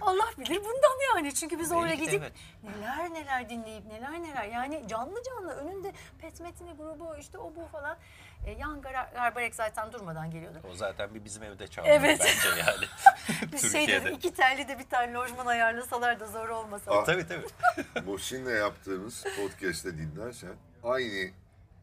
[0.00, 1.34] Allah bilir bundan yani.
[1.34, 2.32] Çünkü biz oraya gidip evet.
[2.62, 7.66] neler neler dinleyip neler neler yani canlı canlı önünde Pet Metini grubu işte o bu
[7.72, 7.96] falan.
[8.46, 10.58] E, Yan Gar- Garbarek zaten durmadan geliyordu.
[10.72, 12.20] O zaten bir bizim evde çaldı Evet.
[12.20, 12.86] bence yani.
[13.52, 16.90] Biz şey dedik, iki telli de bir tane lojman ayarlasalar da zor olmasa.
[16.94, 17.04] Ah.
[17.04, 17.46] tabii tabii.
[18.06, 20.52] Muhsin'le yaptığımız podcast'te dinlersen
[20.84, 21.30] aynı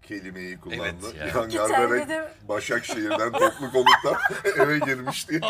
[0.02, 1.06] kelimeyi kullandı.
[1.18, 1.60] Evet ya.
[1.60, 4.18] Yan de- Başakşehir'den toplu konuktan
[4.64, 5.40] eve girmişti.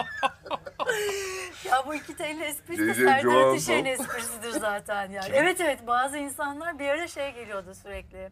[1.65, 2.93] Ya bu iki telli esprisi de.
[2.93, 3.49] Serdar.
[3.49, 5.29] Ateşer'in esprisidir zaten yani.
[5.33, 8.29] evet evet bazı insanlar bir ara şey geliyordu sürekli.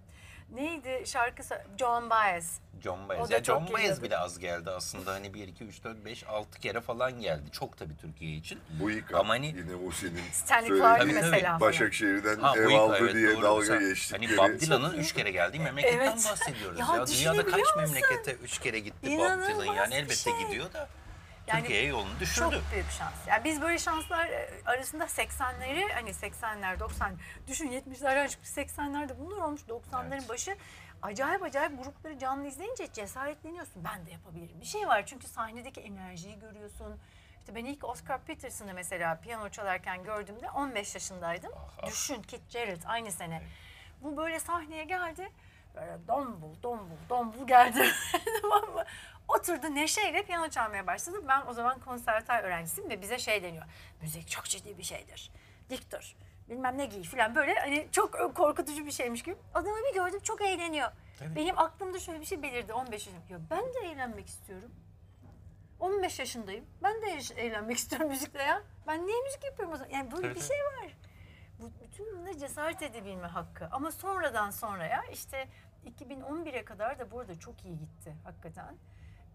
[0.53, 1.43] Neydi şarkı
[1.79, 2.59] John Baez.
[2.83, 3.29] John O Baez.
[3.29, 4.01] da Ya John Baez geliyordu.
[4.03, 5.13] bile az geldi aslında.
[5.13, 7.51] Hani 1, 2, 3, 4, 5, 6 kere falan geldi.
[7.51, 8.59] Çok tabii Türkiye için.
[8.79, 11.21] Bu yıka Ama hani- yine Muhsin'in Stanley söylediği Clark Tabii, tabii.
[11.31, 11.59] mesela.
[11.59, 13.41] Başakşehir'den Ha, ev ilk- aldı evet, diye doğru.
[13.41, 14.37] dalga Mesela geçtikleri.
[14.37, 16.25] Hani Bob Dylan'ın 3 kere geldiği memleketten Evet.
[16.31, 16.79] bahsediyoruz.
[16.79, 17.81] Ya Ya, dünyada düşünebiliyor kaç musun?
[17.81, 20.33] memlekete 3 kere gitti Bob İnanılmaz Dylan yani bir elbette şey.
[20.47, 20.89] gidiyor da.
[21.47, 22.55] Yani Türkiye'ye yolunu düşürdü.
[22.55, 23.27] Çok büyük şans.
[23.27, 29.37] Yani biz böyle şanslar e, arasında 80'leri hani 80'ler 90 düşün 70'lerden çıkmış 80'lerde bunlar
[29.37, 30.29] olmuş 90'ların Evet.
[30.29, 30.57] başı
[31.01, 33.83] acayip acayip grupları canlı izleyince cesaretleniyorsun.
[33.83, 34.61] Ben de yapabilirim.
[34.61, 36.99] Bir şey var çünkü sahnedeki enerjiyi görüyorsun.
[37.39, 41.51] İşte ben ilk Oscar Peterson'ı mesela piyano çalarken gördüğümde 15 yaşındaydım.
[41.87, 43.41] Düşün Kit Jarrett aynı sene.
[44.01, 45.29] Bu böyle sahneye geldi.
[45.75, 47.85] Böyle dombul, dombul, dombul geldi.
[48.41, 48.83] tamam mı?
[49.27, 51.17] Oturdu neşeyle piyano çalmaya başladı.
[51.27, 53.65] Ben o zaman konservatuar öğrencisiyim ve bize şey deniyor.
[54.01, 55.31] Müzik çok ciddi bir şeydir.
[55.69, 56.15] dik dur.
[56.49, 59.35] Bilmem ne giy falan böyle hani çok korkutucu bir şeymiş gibi.
[59.53, 60.91] Adamı bir gördüm çok eğleniyor.
[61.19, 61.35] Tabii.
[61.35, 63.21] Benim aklımda şöyle bir şey belirdi 15 yaşım.
[63.29, 64.71] Ya ben de eğlenmek istiyorum.
[65.79, 66.65] 15 yaşındayım.
[66.83, 68.61] Ben de eğ- eğlenmek istiyorum müzikle ya.
[68.87, 69.91] Ben niye müzik yapıyorum o zaman?
[69.91, 70.97] Yani böyle Tabii, bir şey var.
[71.59, 73.67] Bu, bütün bunlara cesaret edebilme hakkı.
[73.71, 75.47] Ama sonradan sonraya işte
[75.99, 78.75] 2011'e kadar da bu arada çok iyi gitti hakikaten.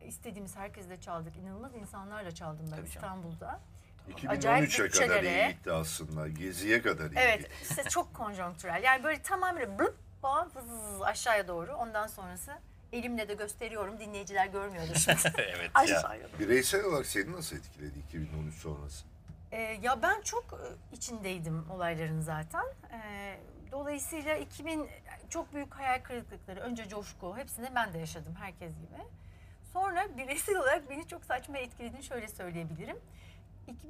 [0.06, 1.36] İstediğimiz herkesle çaldık.
[1.36, 2.94] İnanılmaz insanlarla çaldım ben Tabii canım.
[2.94, 3.60] İstanbul'da.
[4.10, 6.28] 2013'e kadar bütçelere- iyi gitti aslında.
[6.28, 7.52] Geziye kadar iyi Evet gitti.
[7.70, 8.82] işte çok konjonktürel.
[8.82, 11.74] Yani böyle tamamen blıp bam, vız, aşağıya doğru.
[11.74, 12.52] Ondan sonrası
[12.92, 14.00] elimle de gösteriyorum.
[14.00, 15.18] Dinleyiciler görmüyordur şimdi.
[15.38, 15.80] evet ya.
[15.98, 16.38] aşağıya doğru.
[16.38, 19.04] Bireysel olarak seni nasıl etkiledi 2013 sonrası?
[19.52, 22.64] Ee, ya ben çok e, içindeydim olayların zaten.
[22.92, 23.38] Ee,
[23.72, 24.88] dolayısıyla 2000
[25.28, 29.02] çok büyük hayal kırıklıkları, önce coşku, hepsini ben de yaşadım herkes gibi.
[29.72, 32.96] Sonra bireysel olarak beni çok saçma etkilediğini şöyle söyleyebilirim.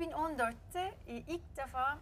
[0.01, 1.99] 2014'te e, ilk defa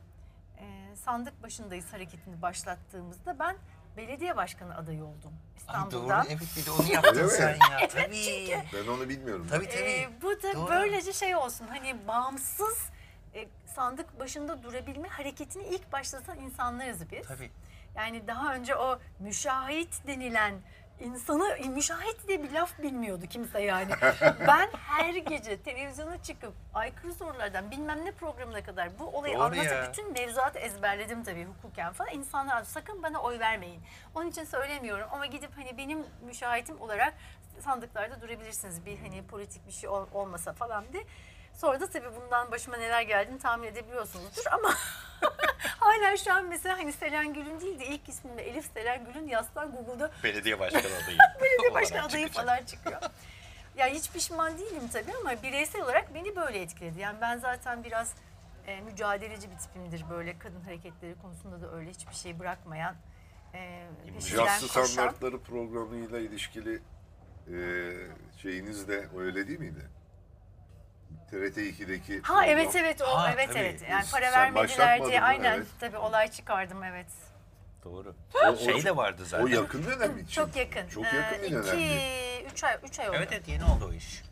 [0.58, 3.56] e, sandık başındayız hareketini başlattığımızda ben
[3.96, 5.32] belediye başkanı adayı oldum
[5.68, 7.88] Ay doğru evet bir de onu yaptın sen ya.
[7.88, 8.62] tabii.
[8.74, 9.46] Ben onu bilmiyorum.
[9.50, 9.78] Tabii tabii.
[9.90, 10.70] Ee, bu da Doğru.
[10.70, 12.78] böylece şey olsun hani bağımsız
[13.34, 17.26] e, sandık başında durabilme hareketini ilk başlatan insanlarız biz.
[17.28, 17.50] Tabii.
[17.96, 20.54] Yani daha önce o müşahit denilen
[21.00, 23.92] insanı müşahit diye bir laf bilmiyordu kimse yani.
[24.46, 29.64] ben her gece televizyona çıkıp aykırı sorulardan bilmem ne programına kadar bu olayı Doğru anlatıp
[29.72, 29.88] ya.
[29.88, 32.12] bütün mevzuatı ezberledim tabii hukuken falan.
[32.12, 33.82] İnsanlar sakın bana oy vermeyin.
[34.14, 37.14] Onun için söylemiyorum ama gidip hani benim müşahitim olarak
[37.60, 38.86] sandıklarda durabilirsiniz.
[38.86, 41.04] Bir hani politik bir şey ol- olmasa falan diye.
[41.54, 44.74] Sonra da tabii bundan başıma neler geldiğini tahmin edebiliyorsunuzdur ama
[45.78, 49.72] hala şu an mesela hani Selen Gül'ün değil de ilk ismimle Elif Selen Gül'ün yazsan
[49.72, 51.18] Google'da Belediye başkanı adayı.
[51.42, 53.00] belediye başkanı adayı falan çıkıyor.
[53.76, 57.00] Ya hiç pişman değilim tabii ama bireysel olarak beni böyle etkiledi.
[57.00, 58.14] Yani ben zaten biraz
[58.66, 62.94] e, mücadeleci bir tipimdir böyle kadın hareketleri konusunda da öyle hiçbir şey bırakmayan.
[63.54, 64.84] E, peşinden koşan.
[64.84, 66.82] standartları programıyla ilişkili
[67.48, 67.58] e,
[68.42, 69.88] şeyiniz de öyle değil miydi?
[71.30, 73.58] TRT 2'deki Ha evet evet o Ha, evet tabii.
[73.58, 73.82] evet.
[73.90, 75.26] Yani Biz- para sen vermediler başlatmadın diye mı?
[75.26, 75.66] aynen Evet.
[75.80, 77.06] tabii olay çıkardım evet.
[77.84, 78.14] Doğru.
[78.34, 79.44] O- o- Şey de vardı zaten.
[79.44, 80.26] O yakın dönem için.
[80.32, 80.88] Çok yakın.
[80.88, 81.68] Çok yakın bir Ee, dönemdi.
[81.84, 83.16] iki, üç ay, üç ay oldu.
[83.18, 84.22] Evet evet yeni oldu o iş.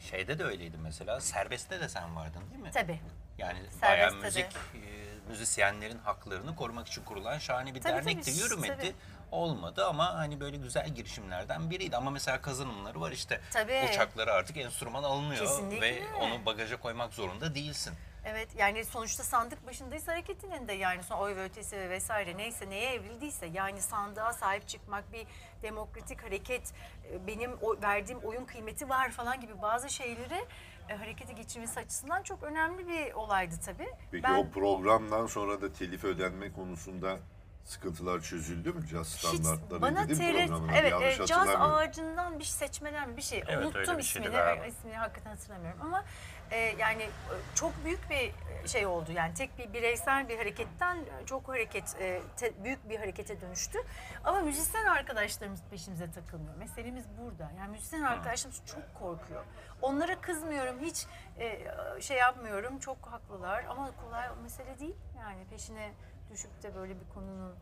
[0.00, 1.20] Şeyde de öyleydi mesela.
[1.20, 2.70] Serbest'te de sen vardın değil mi?
[2.74, 3.00] Tabii.
[3.38, 4.16] Yani Serbest'te bayağı de.
[4.16, 4.80] müzik, e,
[5.28, 8.30] müzisyenlerin haklarını korumak için kurulan şahane bir Tabii, dernekti.
[8.32, 8.76] tabii, Yürümedi.
[8.76, 8.92] tabii.
[9.30, 11.96] Olmadı ama hani böyle güzel girişimlerden biriydi.
[11.96, 13.40] Ama mesela kazanımları var işte.
[13.52, 13.88] Tabii.
[13.92, 15.86] Uçaklara artık enstrüman alınıyor Kesinlikle.
[15.86, 17.92] ve onu bagaja koymak zorunda değilsin.
[18.28, 22.70] Evet yani sonuçta sandık başındayız hareketinin de yani son oy ve ötesi ve vesaire neyse
[22.70, 25.26] neye evrildiyse yani sandığa sahip çıkmak bir
[25.62, 26.72] demokratik hareket
[27.12, 30.44] e, benim o, verdiğim oyun kıymeti var falan gibi bazı şeyleri
[30.88, 33.88] e, harekete geçirmesi açısından çok önemli bir olaydı tabii.
[34.10, 37.18] Peki Ben o programdan sonra da telif ödenme konusunda
[37.66, 38.86] sıkıntılar çözüldü mü?
[38.86, 40.76] Jazz hiç standartları bana dedim programına.
[40.76, 41.76] evet yanlış e, caz hatırlamıyorum.
[41.76, 43.44] ağacından bir seçmeden bir şey.
[43.48, 44.42] Evet, unuttum bir şeydi ismini.
[44.42, 44.66] Galiba.
[44.66, 45.80] ismini hakikaten hatırlamıyorum.
[45.82, 46.04] Ama
[46.50, 48.32] e, yani e, çok büyük bir
[48.68, 49.12] şey oldu.
[49.12, 53.78] Yani tek bir bireysel bir hareketten e, çok hareket e, te- büyük bir harekete dönüştü.
[54.24, 56.56] Ama müzisyen arkadaşlarımız peşimize takılmıyor.
[56.56, 57.52] Meselemiz burada.
[57.58, 59.44] Yani müzisyen arkadaşlarımız çok korkuyor.
[59.82, 61.06] Onlara kızmıyorum hiç
[61.38, 61.62] e,
[62.00, 62.78] şey yapmıyorum.
[62.78, 64.96] Çok haklılar ama kolay mesele değil.
[65.18, 65.92] Yani peşine
[66.30, 67.54] düşüp de böyle bir konunun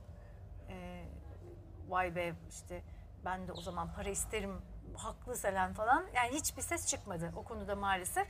[0.68, 1.04] e,
[1.88, 2.82] vay be işte
[3.24, 4.62] ben de o zaman para isterim
[4.96, 8.28] haklı Selen falan yani hiçbir ses çıkmadı o konuda maalesef.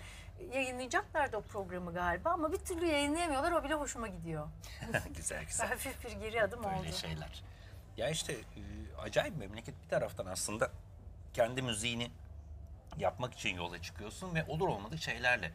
[0.52, 4.48] Yayınlayacaklardı o programı galiba ama bir türlü yayınlayamıyorlar o bile hoşuma gidiyor.
[5.16, 5.68] güzel güzel.
[5.70, 6.92] Hafif bir geri adım Böyle oldu.
[6.92, 7.42] şeyler.
[7.96, 8.62] Ya işte e,
[9.00, 10.70] acayip memleket bir taraftan aslında
[11.34, 12.10] kendi müziğini
[12.98, 15.52] yapmak için yola çıkıyorsun ve olur olmadık şeylerle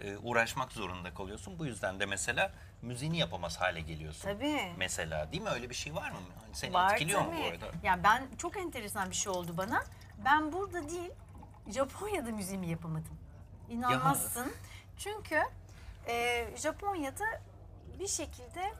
[0.00, 1.58] e, uğraşmak zorunda kalıyorsun.
[1.58, 4.22] Bu yüzden de mesela müziğini yapamaz hale geliyorsun.
[4.22, 4.72] Tabii.
[4.76, 5.48] Mesela değil mi?
[5.48, 6.18] Öyle bir şey var mı?
[6.44, 7.66] Hani seni Var etkiliyor mu bu arada?
[7.82, 9.84] Yani ben çok enteresan bir şey oldu bana.
[10.24, 11.10] Ben burada değil
[11.68, 13.18] Japonya'da müziğimi yapamadım.
[13.68, 14.52] İnanmazsın.
[14.98, 15.42] Çünkü
[16.08, 17.24] e, Japonya'da
[18.00, 18.72] bir şekilde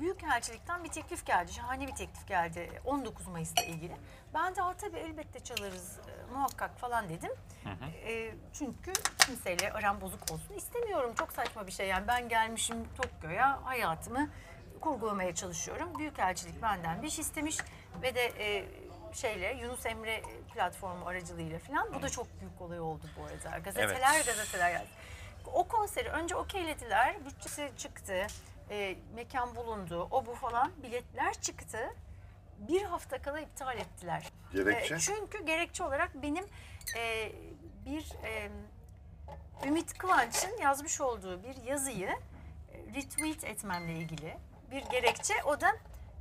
[0.00, 1.52] Büyükelçilikten bir teklif geldi.
[1.52, 3.96] Şahane bir teklif geldi 19 Mayıs'ta ilgili.
[4.34, 7.30] Ben de "Aa, tabii elbette çalarız e, muhakkak falan dedim.
[8.06, 8.92] E, çünkü
[9.26, 11.14] kimseyle aram bozuk olsun istemiyorum.
[11.18, 14.30] Çok saçma bir şey yani ben gelmişim Tokyo'ya hayatımı
[14.80, 15.98] kurgulamaya çalışıyorum.
[15.98, 17.58] Büyükelçilik benden bir iş istemiş
[18.02, 18.64] ve de e,
[19.12, 20.22] şeyle Yunus Emre
[20.54, 21.94] platformu aracılığıyla falan.
[21.94, 23.58] Bu da çok büyük olay oldu bu arada.
[23.58, 24.26] Gazeteler Evet.
[24.26, 24.88] gazeteler geldi.
[25.52, 27.24] O konseri önce okeylediler.
[27.26, 28.26] Bütçesi çıktı.
[28.70, 30.08] e, mekan bulundu.
[30.10, 30.72] O bu falan.
[30.82, 31.78] Biletler çıktı.
[32.58, 34.28] Bir hafta kala iptal ettiler.
[34.52, 34.94] Gerekçe?
[34.94, 36.44] E, çünkü gerekçe olarak benim
[36.96, 37.32] e,
[37.86, 38.50] bir e,
[39.66, 44.36] Ümit Kıvanç'ın yazmış olduğu bir yazıyı e, retweet etmemle ilgili
[44.70, 45.34] bir gerekçe.
[45.44, 45.76] O da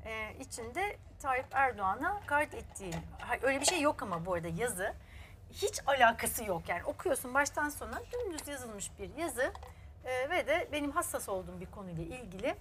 [0.06, 2.96] e, içinde Tayyip Erdoğan'a kart ettiğin.
[3.19, 4.93] Ha, Öyle bir şey yok ama bu arada yazı.
[5.54, 9.54] Hiç alakası yok yani okuyorsun baştan sona dümdüz yazılmış bir yazı
[10.06, 12.56] E, ve de benim hassas olduğum bir konuyla ilgili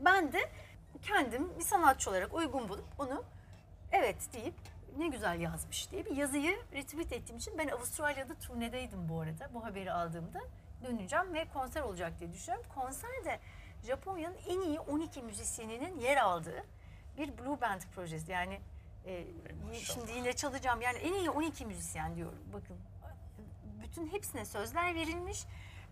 [0.00, 0.50] ben de
[0.98, 3.24] kendim bir sanatçı olarak uygun bulup onu
[3.92, 4.54] evet deyip
[4.98, 9.54] ne güzel yazmış diye bir yazıyı retweet ettiğim için ben Avustralya'da turnedeydim bu arada.
[9.54, 10.40] Bu haberi aldığımda
[10.84, 12.66] döneceğim ve konser olacak diye düşünüyorum.
[12.74, 13.40] Konserde
[13.86, 16.64] Japonya'nın en iyi 12 müzisyeninin yer aldığı
[17.18, 18.32] bir Blue Band projesi.
[18.32, 18.60] Yani
[19.06, 19.24] e,
[19.78, 20.80] şimdi yine çalacağım.
[20.80, 22.38] Yani en iyi 12 müzisyen diyorum.
[22.52, 22.76] Bakın
[23.82, 25.44] bütün hepsine sözler verilmiş.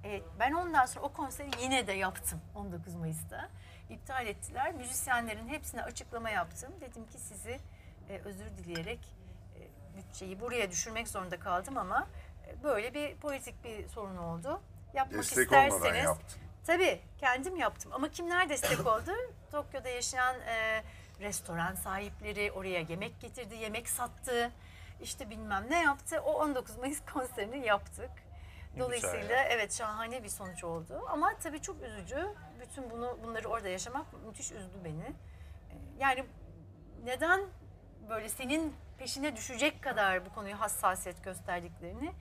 [0.05, 3.49] E, ben ondan sonra o konseri yine de yaptım 19 Mayıs'ta.
[3.91, 4.73] İptal ettiler.
[4.75, 6.73] Müzisyenlerin hepsine açıklama yaptım.
[6.81, 7.61] Dedim ki sizi
[8.09, 9.01] e, özür dileyerek
[9.57, 9.61] e,
[9.97, 12.07] bütçeyi buraya düşürmek zorunda kaldım ama
[12.49, 14.61] e, böyle bir politik bir sorun oldu.
[14.95, 16.41] Yapmak Destek isterseniz yaptın.
[16.67, 19.11] Tabii kendim yaptım ama kimler destek oldu?
[19.51, 20.83] Tokyo'da yaşayan e,
[21.21, 24.51] restoran sahipleri oraya yemek getirdi, yemek sattı.
[25.03, 26.21] İşte bilmem ne yaptı.
[26.21, 28.11] O 19 Mayıs konserini yaptık.
[28.79, 31.03] Dolayısıyla evet şahane bir sonuç oldu.
[31.09, 32.29] Ama tabii çok üzücü.
[32.71, 35.05] Bütün bunu bunları orada yaşamak müthiş üzdü beni.
[35.05, 35.15] E,
[35.99, 36.25] Yani
[37.05, 37.41] neden
[38.09, 42.13] böyle senin peşine düşecek kadar bu konuyu hassasiyet gösterdiklerini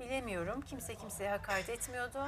[0.00, 0.60] bilemiyorum.
[0.60, 2.18] Kimse kimseye hakaret etmiyordu.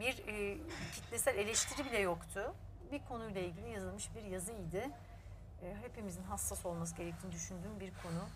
[0.00, 0.58] Bir e,
[0.94, 2.54] kitlesel eleştiri bile yoktu.
[2.92, 4.82] Bir konuyla ilgili yazılmış bir yazıydı.
[5.62, 8.28] E, hepimizin hassas olması gerektiğini düşündüğüm bir konu.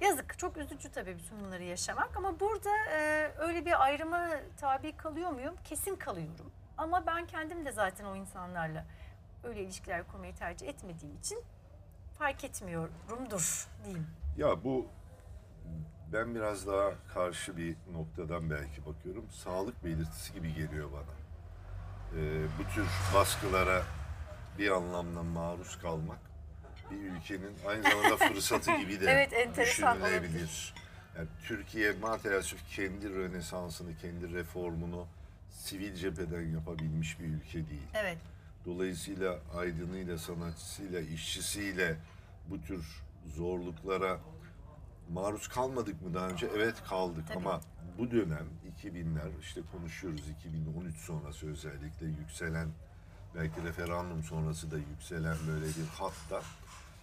[0.00, 4.28] Yazık, çok üzücü tabii bütün bunları yaşamak ama burada e, öyle bir ayrıma
[4.60, 5.54] tabi kalıyor muyum?
[5.64, 6.52] Kesin kalıyorum.
[6.78, 8.84] Ama ben kendim de zaten o insanlarla
[9.44, 11.38] öyle ilişkiler kurmayı tercih etmediğim için
[12.18, 14.06] fark etmiyorumdur diyeyim.
[14.36, 14.86] Ya bu
[16.12, 19.30] ben biraz daha karşı bir noktadan belki bakıyorum.
[19.30, 21.18] Sağlık belirtisi gibi geliyor bana.
[22.20, 23.82] Ee, bu tür baskılara
[24.58, 26.18] bir anlamda maruz kalmak
[26.90, 30.74] bir ülkenin aynı zamanda fırsatı gibi de Evet, enteresan düşünülebilir.
[31.16, 35.06] Yani Türkiye maalesef kendi rönesansını, kendi reformunu
[35.50, 37.88] sivil cepheden yapabilmiş bir ülke değil.
[37.94, 38.18] Evet.
[38.66, 41.96] Dolayısıyla aydınıyla, sanatçısıyla, işçisiyle
[42.50, 44.20] bu tür zorluklara
[45.10, 46.48] maruz kalmadık mı daha önce?
[46.56, 47.38] Evet kaldık Tabii.
[47.38, 47.60] ama
[47.98, 48.46] bu dönem
[48.82, 52.68] 2000'ler işte konuşuyoruz 2013 sonrası özellikle yükselen
[53.34, 56.42] belki referandum sonrası da yükselen böyle bir hatta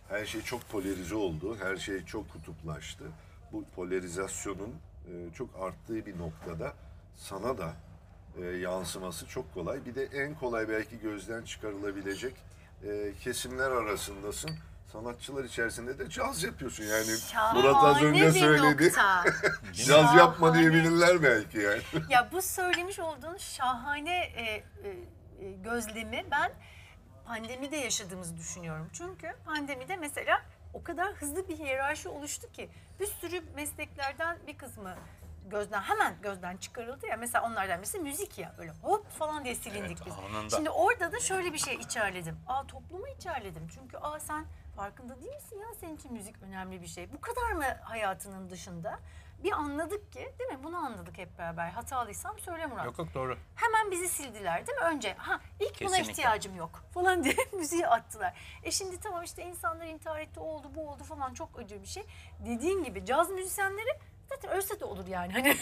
[0.09, 1.57] her şey çok polarize oldu.
[1.59, 3.03] Her şey çok kutuplaştı.
[3.51, 4.73] Bu polarizasyonun
[5.07, 6.73] e, çok arttığı bir noktada
[7.15, 7.73] sana da
[8.41, 9.85] e, yansıması çok kolay.
[9.85, 12.33] Bir de en kolay belki gözden çıkarılabilecek
[12.83, 14.51] e, kesimler arasındasın.
[14.91, 17.11] Sanatçılar içerisinde de caz yapıyorsun yani.
[17.53, 18.85] Murat az Şahane önce bir söyledi.
[18.85, 19.23] nokta.
[19.73, 20.59] Caz yapma Şahane.
[20.59, 21.81] diyebilirler belki yani.
[22.09, 24.63] ya bu söylemiş olduğun şahane e, e,
[25.41, 26.51] e, gözlemi ben
[27.25, 28.89] pandemide yaşadığımızı düşünüyorum.
[28.93, 30.41] Çünkü pandemide mesela
[30.73, 32.69] o kadar hızlı bir hiyerarşi oluştu ki
[32.99, 34.95] bir sürü mesleklerden bir kısmı
[35.49, 37.17] gözden hemen gözden çıkarıldı ya.
[37.17, 40.13] Mesela onlardan birisi müzik ya böyle hop falan diye silindik Evet, biz.
[40.35, 40.55] anında.
[40.55, 42.37] Şimdi orada da şöyle bir şey içerledim.
[42.47, 43.67] Aa toplumu içerledim.
[43.73, 47.13] Çünkü aa sen farkında değil misin ya senin için müzik önemli bir şey.
[47.13, 48.99] Bu kadar mı hayatının dışında?
[49.43, 50.63] Bir anladık ki değil mi?
[50.63, 51.69] Bunu anladık hep beraber.
[51.69, 52.85] Hatalıysam söyle Murat.
[52.85, 53.37] Yok yok doğru.
[53.55, 54.83] Hemen bizi sildiler değil mi?
[54.83, 56.11] Önce ha ilk buna Kesinlikle.
[56.11, 58.33] ihtiyacım yok falan diye müziği attılar.
[58.63, 61.87] E şimdi tamam işte insanlar intihar etti, o oldu, bu oldu falan çok acı bir
[61.87, 62.03] şey.
[62.45, 63.99] Dediğin gibi caz müzisyenleri
[64.35, 65.33] zaten ölse de olur yani.
[65.33, 65.57] Hani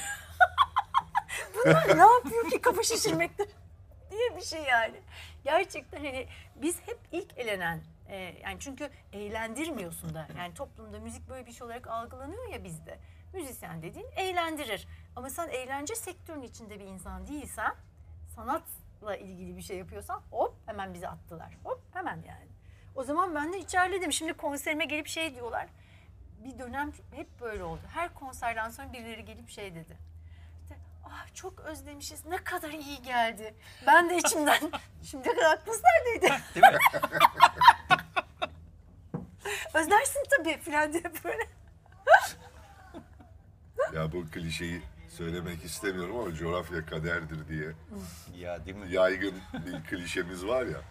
[1.55, 3.45] bunlar ne yapıyor ki kafa şişirmekte
[4.11, 5.01] diye bir şey yani.
[5.43, 11.45] Gerçekten hani biz hep ilk elenen e, yani çünkü eğlendirmiyorsun da yani toplumda müzik böyle
[11.45, 12.99] bir şey olarak algılanıyor ya bizde.
[13.33, 14.87] Müzisyen dediğin eğlendirir.
[15.15, 17.75] Ama sen eğlence sektörünün içinde bir insan değilsen
[18.35, 21.57] sanatla ilgili bir şey yapıyorsan hop hemen bizi attılar.
[21.63, 22.47] Hop hemen yani.
[22.95, 24.13] O zaman ben de içerledim.
[24.13, 25.67] Şimdi konserime gelip şey diyorlar.
[26.43, 27.81] Bir dönem hep böyle oldu.
[27.93, 29.97] Her konserden sonra birileri gelip şey dedi.
[30.63, 30.75] İşte,
[31.05, 32.25] ah çok özlemişiz.
[32.25, 33.55] Ne kadar iyi geldi.
[33.87, 34.59] Ben de içimden
[35.03, 36.33] şimdiye kadar aklınız neredeydi?
[36.55, 36.77] Değil mi?
[39.73, 41.43] Özlersin tabii filan diye böyle.
[43.93, 47.71] Ya bu klişeyi söylemek istemiyorum ama coğrafya kaderdir diye
[48.35, 48.91] ya değil mi?
[48.91, 50.81] yaygın bir klişemiz var ya.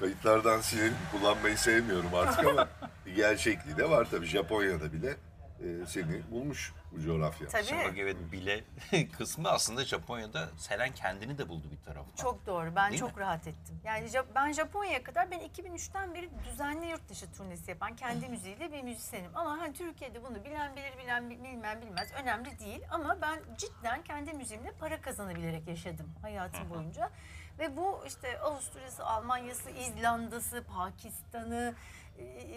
[0.00, 2.68] Kayıtlardan silin kullanmayı sevmiyorum artık ama
[3.16, 4.26] gerçekliği de var tabii.
[4.26, 5.16] Japonya'da bile
[5.60, 7.48] e, seni bulmuş bu coğrafya.
[7.48, 7.64] Tabii.
[7.64, 8.64] Şimdi bak evet bile
[9.18, 12.16] kısmı aslında Japonya'da Selen kendini de buldu bir taraftan.
[12.22, 12.76] Çok doğru.
[12.76, 13.20] Ben Değil çok mi?
[13.22, 13.80] rahat ettim.
[13.84, 18.82] Yani ben Japonya'ya kadar ben 2003'ten beri düzenli yurt dışı turnesi yapan kendi müziğiyle bir
[18.82, 19.30] müzisyenim.
[19.34, 22.80] Ama hani Türkiye'de bunu bilen bilir, bilen bi- bilmem bilmez önemli değil.
[22.90, 27.10] Ama ben cidden kendi müziğimle para kazanabilerek yaşadım hayatım boyunca.
[27.58, 31.74] Ve bu işte Avusturya'sı, Almanya'sı, İzlanda'sı, Pakistan'ı,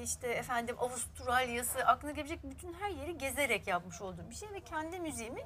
[0.03, 4.99] işte efendim Avustralya'sı, aklına gelebilecek bütün her yeri gezerek yapmış olduğum bir şey ve kendi
[4.99, 5.41] müziğimi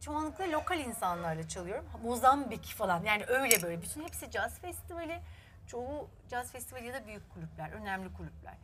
[0.00, 1.86] çoğunlukla lokal insanlarla çalıyorum.
[2.02, 3.82] Mozambik falan yani öyle böyle.
[3.82, 5.20] Bütün hepsi caz festivali.
[5.66, 8.54] Çoğu caz festivali ya da büyük kulüpler, önemli kulüpler.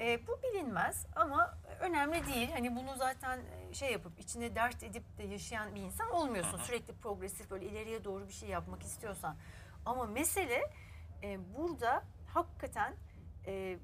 [0.00, 2.50] E, bu bilinmez ama önemli değil.
[2.52, 6.58] Hani bunu zaten e, şey yapıp içine dert edip de yaşayan bir insan olmuyorsun.
[6.58, 9.36] Sürekli progresif böyle ileriye doğru bir şey yapmak istiyorsan.
[9.86, 10.70] Ama mesele
[11.22, 12.02] e, burada
[12.34, 12.94] hakikaten
[13.46, 13.78] e,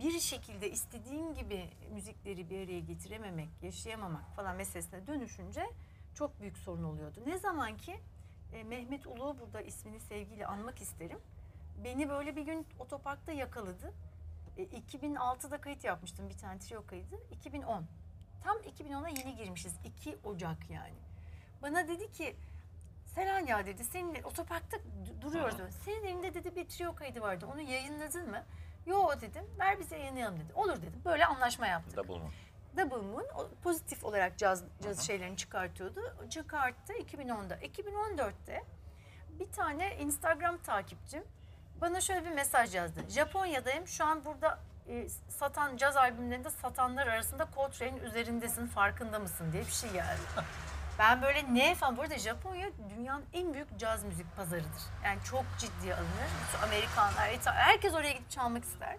[0.00, 5.70] bir şekilde istediğin gibi müzikleri bir araya getirememek, yaşayamamak falan meselesine dönüşünce
[6.14, 7.20] çok büyük sorun oluyordu.
[7.26, 8.00] Ne zaman ki
[8.52, 11.18] e, Mehmet Ulu burada ismini sevgiyle anmak isterim.
[11.84, 13.92] Beni böyle bir gün otoparkta yakaladı.
[14.58, 17.20] E, 2006'da kayıt yapmıştım bir tane trio kaydı.
[17.32, 17.86] 2010.
[18.44, 19.74] Tam 2010'a yeni girmişiz.
[19.84, 20.98] 2 Ocak yani.
[21.62, 22.36] Bana dedi ki
[23.14, 25.56] Selen ya dedi senin otoparkta du- duruyoruz.
[25.84, 27.46] Senin elinde dedi bir trio kaydı vardı.
[27.52, 28.44] Onu yayınladın mı?
[28.86, 29.44] Yo dedim.
[29.58, 30.52] Ver bize yayınlayalım dedi.
[30.54, 31.02] Olur dedim.
[31.04, 31.96] Böyle anlaşma yaptık.
[31.96, 32.32] Double Moon.
[32.76, 33.26] Double Moon
[33.62, 36.00] pozitif olarak caz, caz şeylerini çıkartıyordu.
[36.30, 37.56] Çıkarttı 2010'da.
[37.56, 38.64] 2014'te
[39.40, 41.24] bir tane Instagram takipçim
[41.80, 43.00] bana şöyle bir mesaj yazdı.
[43.08, 43.86] Japonya'dayım.
[43.86, 49.72] Şu an burada e, satan caz albümlerinde satanlar arasında Coltrane'in üzerindesin farkında mısın diye bir
[49.72, 50.20] şey geldi.
[50.98, 51.96] Ben böyle ne falan.
[51.96, 54.82] Bu arada Japonya dünyanın en büyük caz müzik pazarıdır.
[55.04, 56.30] Yani çok ciddiye alınır.
[56.48, 58.96] Bütün Amerikanlar, herkes oraya gidip çalmak ister.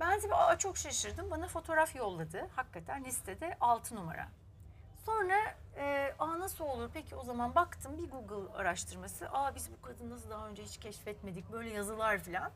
[0.00, 1.30] Ben tabii aa, çok şaşırdım.
[1.30, 2.48] Bana fotoğraf yolladı.
[2.56, 4.28] Hakikaten listede 6 numara.
[5.06, 5.34] Sonra
[5.76, 9.28] e, aa nasıl olur peki o zaman baktım bir Google araştırması.
[9.32, 12.50] Aa biz bu kadını nasıl daha önce hiç keşfetmedik böyle yazılar falan.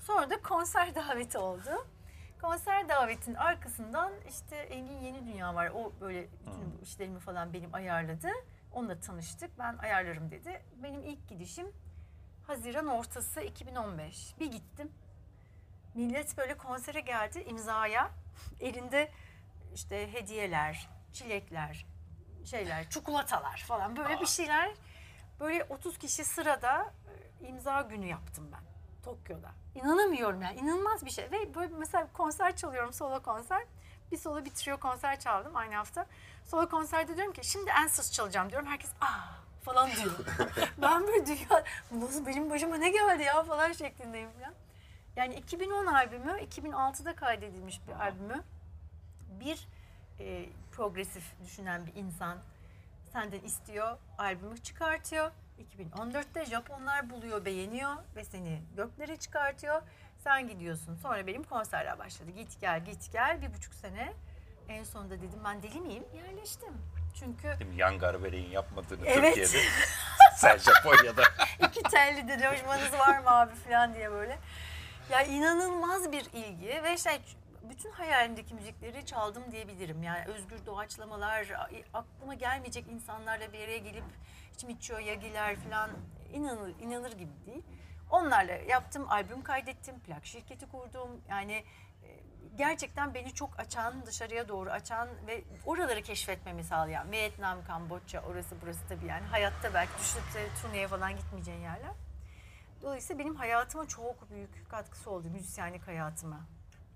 [0.00, 1.86] Sonra da konser daveti oldu.
[2.40, 5.70] Konser davetin arkasından işte Engin Yeni Dünya var.
[5.74, 8.28] O böyle bütün bu işlerimi falan benim ayarladı.
[8.72, 9.58] Onunla tanıştık.
[9.58, 10.62] Ben ayarlarım dedi.
[10.82, 11.72] Benim ilk gidişim
[12.46, 14.34] Haziran ortası 2015.
[14.40, 14.92] Bir gittim.
[15.94, 18.10] Millet böyle konsere geldi imzaya.
[18.60, 19.10] Elinde
[19.74, 21.86] işte hediyeler, çilekler,
[22.44, 24.74] şeyler, çikolatalar falan böyle bir şeyler.
[25.40, 26.92] Böyle 30 kişi sırada
[27.42, 28.75] e, imza günü yaptım ben
[29.06, 29.50] Tokyo'da.
[29.74, 31.24] İnanamıyorum yani inanılmaz bir şey.
[31.32, 33.62] Ve böyle mesela konser çalıyorum solo konser.
[34.12, 36.06] Bir solo bir trio konser çaldım aynı hafta.
[36.44, 38.68] Solo konserde diyorum ki şimdi Answers çalacağım diyorum.
[38.68, 40.12] Herkes ah falan diyor.
[40.82, 44.54] ben böyle dünya "Nasıl benim başıma ne geldi ya falan şeklindeyim falan.
[45.16, 48.42] Yani 2010 albümü 2006'da kaydedilmiş bir albümü
[49.40, 49.68] bir
[50.20, 52.38] e, progresif düşünen bir insan
[53.12, 55.30] senden istiyor, albümü çıkartıyor.
[55.58, 59.82] 2014'te Japonlar buluyor, beğeniyor ve seni göklere çıkartıyor.
[60.18, 60.94] Sen gidiyorsun.
[60.94, 62.30] Sonra benim konserler başladı.
[62.30, 63.42] Git gel, git gel.
[63.42, 64.12] Bir buçuk sene.
[64.68, 66.04] En sonunda dedim ben deli miyim?
[66.14, 66.72] Yerleştim.
[67.18, 67.78] Çünkü Değil?
[67.78, 69.34] Yan Garber'in yapmadığını Evet.
[69.34, 69.68] Türkiye'de.
[70.36, 71.22] Sen Japonya'da.
[71.68, 74.38] iki telli de loşmanız var mı abi falan diye böyle.
[75.10, 77.20] Ya inanılmaz bir ilgi ve şey
[77.62, 80.02] bütün hayalimdeki müzikleri çaldım diyebilirim.
[80.02, 81.46] Yani özgür doğaçlamalar,
[81.94, 84.04] aklıma gelmeyecek insanlarla bir araya gelip
[84.64, 85.90] Miço, Yagiler falan
[86.32, 87.62] inanır, inanır gibi değil.
[88.10, 91.20] Onlarla yaptım, albüm kaydettim, plak şirketi kurdum.
[91.28, 91.52] Yani
[92.04, 92.22] e,
[92.56, 97.12] gerçekten beni çok açan, dışarıya doğru açan ve oraları keşfetmemi sağlayan.
[97.12, 99.26] Vietnam, Kamboçya, orası burası tabii yani.
[99.26, 101.92] Hayatta belki düşünüp de turneye falan gitmeyeceğin yerler.
[102.82, 106.40] Dolayısıyla benim hayatıma çok büyük katkısı oldu, müzisyenlik hayatıma.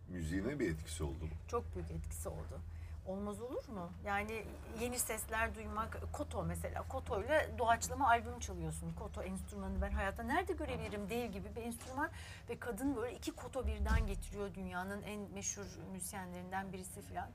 [0.08, 1.30] Müziğine bir etkisi oldu mu?
[1.48, 2.60] Çok büyük etkisi oldu.
[3.06, 3.92] Olmaz olur mu?
[4.04, 4.44] Yani
[4.80, 6.82] yeni sesler duymak, Koto mesela.
[6.88, 8.92] Koto ile doğaçlama albüm çalıyorsun.
[8.92, 12.10] Koto enstrümanı ben hayatta nerede görebilirim dev gibi bir enstrüman
[12.48, 17.28] ve kadın böyle iki koto birden getiriyor dünyanın en meşhur müzisyenlerinden birisi falan.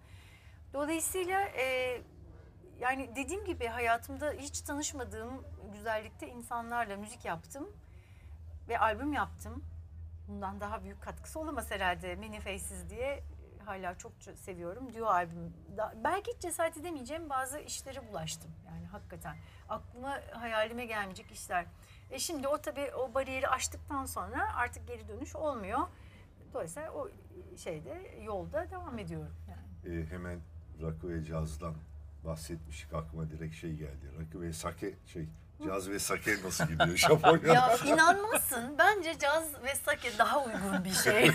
[0.74, 1.98] Dolayısıyla e,
[2.80, 7.70] yani dediğim gibi hayatımda hiç tanışmadığım güzellikte insanlarla müzik yaptım
[8.70, 9.64] ve albüm yaptım.
[10.28, 13.24] Bundan daha büyük katkısı olamaz herhalde Many Faces diye
[13.66, 14.94] hala çok seviyorum.
[14.94, 15.54] Duo albüm.
[15.78, 18.52] Da, belki hiç cesaret edemeyeceğim bazı işlere bulaştım.
[18.68, 19.36] Yani hakikaten
[19.70, 21.66] aklıma hayalime gelmeyecek işler.
[22.12, 25.80] E şimdi o tabii o bariyeri aştıktan sonra artık geri dönüş olmuyor.
[26.54, 27.10] Dolayısıyla o
[27.58, 30.00] şeyde yolda devam ediyorum yani.
[30.00, 30.40] Ee, hemen
[30.82, 31.76] rakı ve cazdan
[32.26, 34.12] bahsetmiştik aklıma direkt şey geldi.
[34.20, 35.28] Rakı ve sake şey
[35.64, 37.54] Caz ve sake nasıl gidiyor Japonya'da?
[37.54, 38.76] Ya inanmazsın.
[38.78, 41.26] Bence caz ve sake daha uygun bir şey.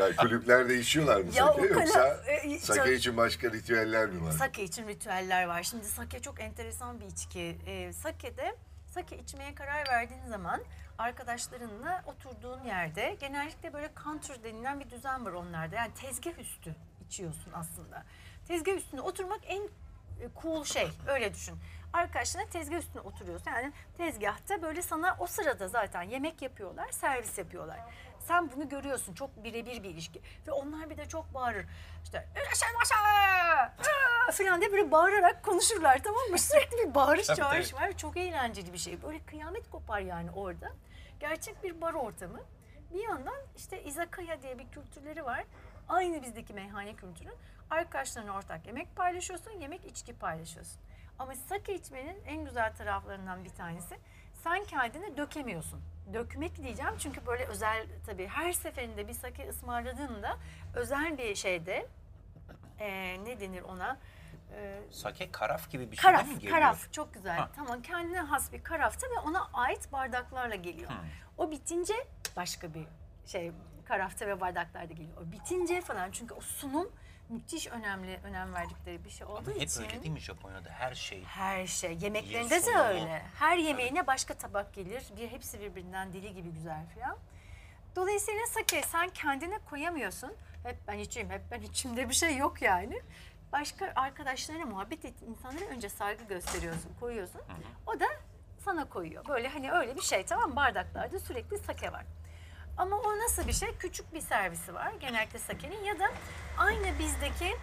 [0.00, 4.32] ya kulüplerde içiyorlar mı Ya sake kadar- yoksa e, sake için başka ritüeller mi var?
[4.32, 5.62] Sake için ritüeller var.
[5.62, 7.58] Şimdi sake çok enteresan bir içki.
[7.66, 8.56] Ee, sake'de
[8.94, 10.60] sake içmeye karar verdiğin zaman
[10.98, 15.76] arkadaşlarınla oturduğun yerde genellikle böyle counter denilen bir düzen var onlarda.
[15.76, 16.74] Yani tezgah üstü
[17.06, 18.04] içiyorsun aslında.
[18.48, 20.88] Tezgah üstünde oturmak en e, cool şey.
[21.08, 21.54] Öyle düşün.
[21.92, 23.50] Arkadaşlarına tezgah üstüne oturuyorsun.
[23.50, 27.80] Yani tezgahta böyle sana o sırada zaten yemek yapıyorlar, servis yapıyorlar.
[28.20, 29.14] Sen bunu görüyorsun.
[29.14, 30.22] Çok birebir bir ilişki.
[30.46, 31.66] Ve onlar bir de çok bağırır.
[32.04, 34.32] İşte "Üreşen başa!" Aa!
[34.32, 36.38] falan diye böyle bağırarak konuşurlar tamam mı?
[36.38, 37.92] Sürekli bir bağırış Tabii, çağırış var.
[37.96, 39.02] Çok eğlenceli bir şey.
[39.02, 40.70] Böyle kıyamet kopar yani orada.
[41.20, 42.40] Gerçek bir bar ortamı.
[42.94, 45.44] Bir yandan işte izakaya diye bir kültürleri var.
[45.88, 47.34] Aynı bizdeki meyhane kültürü.
[47.70, 50.80] Arkadaşlarına ortak yemek paylaşıyorsun, yemek içki paylaşıyorsun.
[51.20, 53.98] Ama sake içmenin en güzel taraflarından bir tanesi
[54.44, 55.80] sen kendini dökemiyorsun.
[56.14, 60.36] Dökmek diyeceğim çünkü böyle özel tabii her seferinde bir sake ısmarladığında
[60.74, 61.88] özel bir şeyde
[62.80, 63.98] eee, ne denir ona?
[64.52, 66.52] Eee, Sake karaf gibi bir şey Karaf, mi geliyor?
[66.54, 67.36] karaf çok güzel.
[67.38, 67.48] Ha.
[67.56, 70.90] Tamam kendine has bir karafta ve ona ait bardaklarla geliyor.
[70.90, 70.94] Hı.
[71.38, 71.94] O bitince
[72.36, 72.86] başka bir
[73.26, 73.52] şey
[73.84, 75.16] karafta ve bardaklarda geliyor.
[75.28, 76.88] O bitince falan çünkü o sunum
[77.30, 79.82] müthiş önemli önem verdikleri bir şey olduğu Ama hep için.
[79.82, 81.24] öyle değil mi Japonya'da her şey?
[81.24, 81.98] Her şey.
[82.00, 83.22] Yemeklerinde de öyle.
[83.38, 85.04] Her yemeğine başka tabak gelir.
[85.16, 87.16] Bir hepsi birbirinden deli gibi güzel falan.
[87.96, 90.32] Dolayısıyla sake sen kendine koyamıyorsun.
[90.62, 93.02] Hep ben içeyim, hep ben içeyim de bir şey yok yani.
[93.52, 97.40] Başka arkadaşlarına muhabbet et, insanlara önce saygı gösteriyorsun, koyuyorsun.
[97.86, 98.06] O da
[98.64, 99.28] sana koyuyor.
[99.28, 100.56] Böyle hani öyle bir şey tamam mı?
[100.56, 102.04] Bardaklarda sürekli sake var.
[102.80, 103.76] Ama o nasıl bir şey?
[103.78, 106.10] Küçük bir servisi var genellikle sakenin ya da
[106.58, 107.56] aynı bizdeki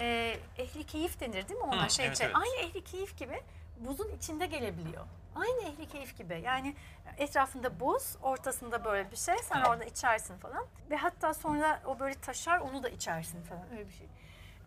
[0.00, 2.24] e, ehli keyif denir değil mi ona Hı, şey evet, için?
[2.24, 2.36] evet.
[2.36, 3.42] Aynı ehli keyif gibi
[3.80, 5.06] buzun içinde gelebiliyor.
[5.36, 6.42] Aynı ehli keyif gibi.
[6.44, 6.76] Yani
[7.18, 9.38] etrafında buz, ortasında böyle bir şey.
[9.38, 10.66] Sen orada içersin falan.
[10.90, 13.70] Ve hatta sonra o böyle taşar, onu da içersin falan.
[13.72, 14.06] Öyle bir şey.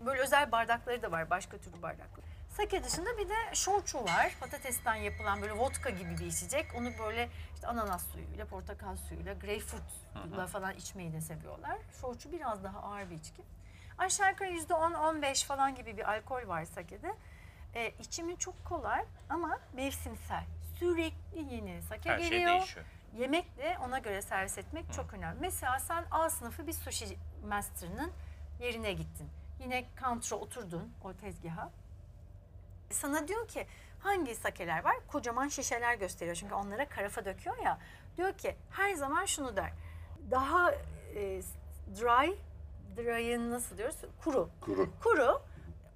[0.01, 2.24] Böyle özel bardakları da var, başka türlü bardaklar.
[2.57, 4.35] Sake dışında bir de shochu var.
[4.39, 6.65] Patatesten yapılan böyle vodka gibi bir içecek.
[6.77, 11.77] Onu böyle işte ananas suyuyla, portakal suyuyla, greyfurtla falan içmeyi de seviyorlar.
[12.01, 13.41] Shochu biraz daha ağır bir içki.
[13.97, 17.15] Aşağı yukarı %10-15 falan gibi bir alkol var sake'de.
[17.75, 20.43] E, içimi çok kolay ama mevsimsel.
[20.79, 22.51] Sürekli yeni sake Her şey geliyor.
[22.51, 22.85] değişiyor.
[23.17, 25.39] Yemek de ona göre servis etmek çok önemli.
[25.41, 28.11] Mesela sen A sınıfı bir sushi master'ının
[28.59, 29.29] yerine gittin.
[29.59, 31.69] Yine counter'a oturdun o tezgaha.
[32.91, 33.67] Sana diyor ki
[33.99, 34.95] hangi sakeler var?
[35.07, 37.79] Kocaman şişeler gösteriyor çünkü onlara karafa döküyor ya.
[38.17, 39.71] Diyor ki her zaman şunu der.
[40.31, 40.71] Daha
[41.15, 41.41] e,
[41.95, 42.35] dry,
[42.97, 43.95] dry'ın nasıl diyoruz?
[44.23, 44.49] Kuru.
[44.61, 44.89] Kuru.
[45.03, 45.41] Kuru,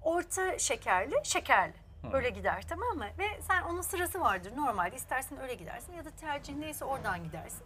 [0.02, 1.74] orta şekerli, şekerli.
[2.12, 3.06] Öyle gider tamam mı?
[3.18, 4.96] Ve sen onun sırası vardır normalde.
[4.96, 7.62] istersen öyle gidersin ya da tercihin neyse oradan gidersin.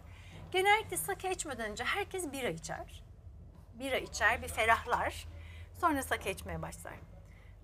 [0.51, 3.03] Genellikle sake içmeden önce herkes bira içer.
[3.73, 5.27] Bira içer, bir ferahlar.
[5.81, 6.93] Sonra sake içmeye başlar.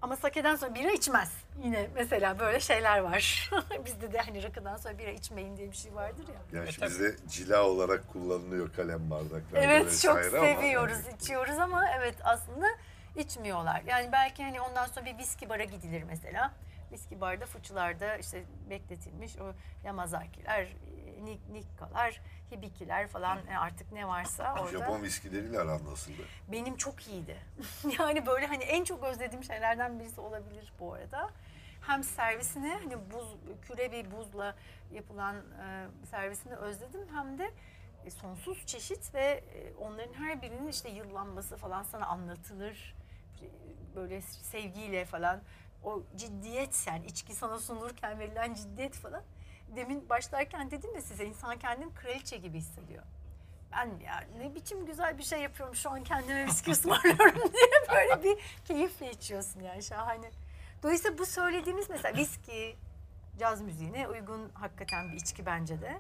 [0.02, 1.32] Ama sakeden sonra bira içmez.
[1.64, 3.50] Yine mesela böyle şeyler var.
[3.86, 6.60] Bizde de hani rakıdan sonra bira içmeyin diye bir şey vardır ya.
[6.60, 9.62] Yani E, şimdi bizde cila olarak kullanılıyor kalem bardaklar.
[9.64, 12.66] Evet çok vesaire ama seviyoruz, içiyoruz ama evet aslında
[13.16, 13.82] içmiyorlar.
[13.88, 16.52] Yani belki hani ondan sonra bir viski bara gidilir mesela.
[16.92, 19.54] Viski barda fıçılarda işte bekletilmiş o
[19.86, 20.70] yamazakiler, e,
[21.26, 24.72] nik, nikkalar, hibikiler falan e, artık ne varsa orada.
[24.72, 26.22] Japon viskileriyle aran nasıldı?
[26.52, 27.38] Benim çok iyiydi.
[28.00, 31.30] yani böyle hani en çok özlediğim şeylerden birisi olabilir bu arada.
[31.82, 34.56] Hem servisini hani buz küre bir buzla
[34.94, 37.52] yapılan e, servisini özledim hem de
[38.06, 42.96] e, sonsuz çeşit ve e, onların her birinin işte yıllanması falan sana anlatılır.
[43.96, 45.42] Böyle sevgiyle falan
[45.84, 49.24] o ciddiyet yani içki sana sunulurken verilen ciddiyet falan.
[49.76, 53.04] Demin başlarken dedim ya size insan kendini kraliçe gibi hissediyor
[53.72, 58.24] ben ya ne biçim güzel bir şey yapıyorum şu an kendime viski ısmarlıyorum diye böyle
[58.24, 60.32] bir keyifle içiyorsun yani şahane.
[60.84, 62.76] Dolayısıyla bu söylediğimiz mesela viski,
[63.40, 66.00] caz müziğine uygun hakikaten bir içki bence de.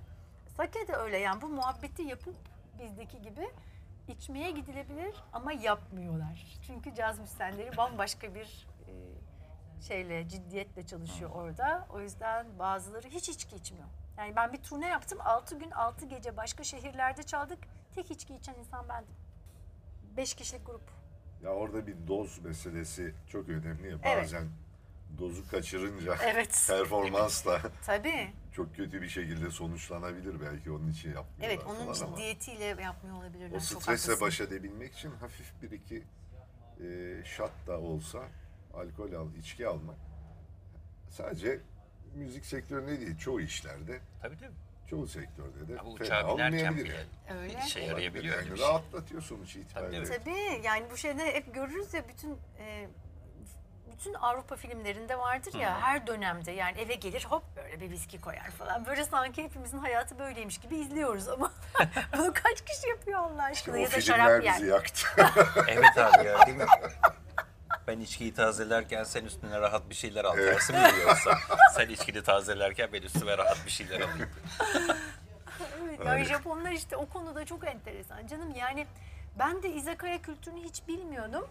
[0.57, 2.36] Sake de öyle yani bu muhabbeti yapıp
[2.80, 3.49] bizdeki gibi
[4.07, 6.59] içmeye gidilebilir ama yapmıyorlar.
[6.67, 8.93] Çünkü caz müzisyenleri bambaşka bir e,
[9.88, 11.88] şeyle ciddiyetle çalışıyor orada.
[11.89, 13.88] O yüzden bazıları hiç içki içmiyor.
[14.17, 15.19] Yani ben bir turne yaptım.
[15.21, 17.59] 6 gün 6 gece başka şehirlerde çaldık.
[17.95, 19.13] Tek içki içen insan bendim.
[20.17, 20.82] 5 kişilik grup.
[21.43, 23.97] Ya orada bir doz meselesi çok önemli ya.
[24.03, 24.23] Evet.
[24.23, 24.47] Bazen
[25.19, 26.65] dozu kaçırınca Evet.
[26.69, 28.34] performans da Tabii.
[28.53, 33.15] çok kötü bir şekilde sonuçlanabilir belki onun için yapmıyorlar Evet onun falan ama ciddiyetiyle yapmıyor
[33.17, 33.57] olabilirler.
[33.57, 36.03] o stresle baş edebilmek için hafif bir iki
[36.84, 38.19] e, shot da olsa
[38.74, 39.95] alkol al, içki almak
[41.09, 41.59] sadece
[42.15, 44.51] müzik sektöründe değil, çoğu işlerde, Tabii tabii.
[44.89, 46.93] çoğu sektörde de bu fena uçağa binerken olmayabilir bile
[47.30, 47.39] yani.
[47.41, 47.59] Öyle.
[47.65, 48.67] işe yarayabiliyor öyle Yani bir şey.
[48.67, 50.03] rahatlatıyor sonuç itibariyle.
[50.03, 52.88] Tabii, Tabii yani bu şeyde hep görürüz ya bütün e,
[53.91, 58.51] bütün Avrupa filmlerinde vardır ya her dönemde yani eve gelir hop böyle bir viski koyar
[58.51, 58.86] falan.
[58.86, 61.51] Böyle sanki hepimizin hayatı böyleymiş gibi izliyoruz ama
[62.17, 64.74] bunu kaç kişi yapıyor Allah aşkına o ya da filmler şarap bizi yer.
[64.74, 65.07] yaktı.
[65.67, 66.65] Evet abi ya değil mi?
[67.88, 70.36] Ben içkiyi tazelerken sen üstüne rahat bir şeyler al.
[70.36, 71.38] Tersi mi diyorsa?
[71.75, 74.29] Sen içkini tazelerken ben üstüme rahat bir şeyler alayım.
[75.84, 78.27] Evet, yani Japonlar işte o konuda çok enteresan.
[78.27, 78.88] Canım yani
[79.39, 81.47] ben de izakaya kültürünü hiç bilmiyordum.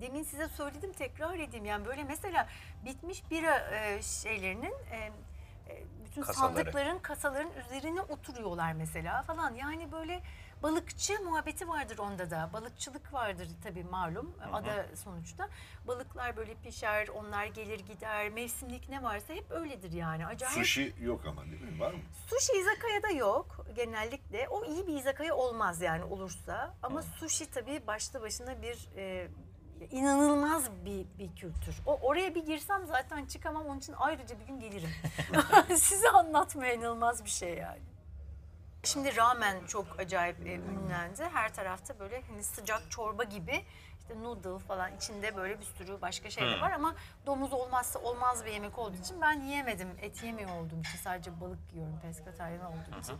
[0.00, 1.64] Demin size söyledim tekrar edeyim.
[1.64, 2.48] Yani böyle mesela
[2.84, 6.54] bitmiş bira e, şeylerinin e, e, bütün Kasaları.
[6.56, 9.54] sandıkların kasaların üzerine oturuyorlar mesela falan.
[9.54, 10.20] Yani böyle
[10.64, 12.50] balıkçı muhabbeti vardır onda da.
[12.52, 15.48] Balıkçılık vardır tabii malum ada sonuçta.
[15.86, 18.28] Balıklar böyle pişer, onlar gelir gider.
[18.28, 20.26] Mevsimlik ne varsa hep öyledir yani.
[20.26, 21.80] Acayip Sushi yok ama değil mi?
[21.80, 22.00] Var mı?
[22.30, 24.48] Sushi izakaya'da yok genellikle.
[24.48, 26.74] O iyi bir izakaya olmaz yani olursa.
[26.82, 29.28] Ama sushi tabii başlı başına bir e,
[29.90, 31.76] inanılmaz bir, bir kültür.
[31.86, 33.66] O oraya bir girsem zaten çıkamam.
[33.66, 34.90] Onun için ayrıca bir gün gelirim.
[35.76, 37.93] Size anlatmaya inanılmaz bir şey yani.
[38.84, 41.24] Şimdi ramen çok acayip e, ünlendi.
[41.32, 43.64] Her tarafta böyle hani sıcak çorba gibi
[44.00, 46.94] işte noodle falan içinde böyle bir sürü başka şeyler var ama
[47.26, 49.88] domuz olmazsa olmaz bir yemek olduğu için ben yiyemedim.
[50.02, 53.14] Et yemiyor olduğum için sadece balık yiyorum pesketaryen olduğum için.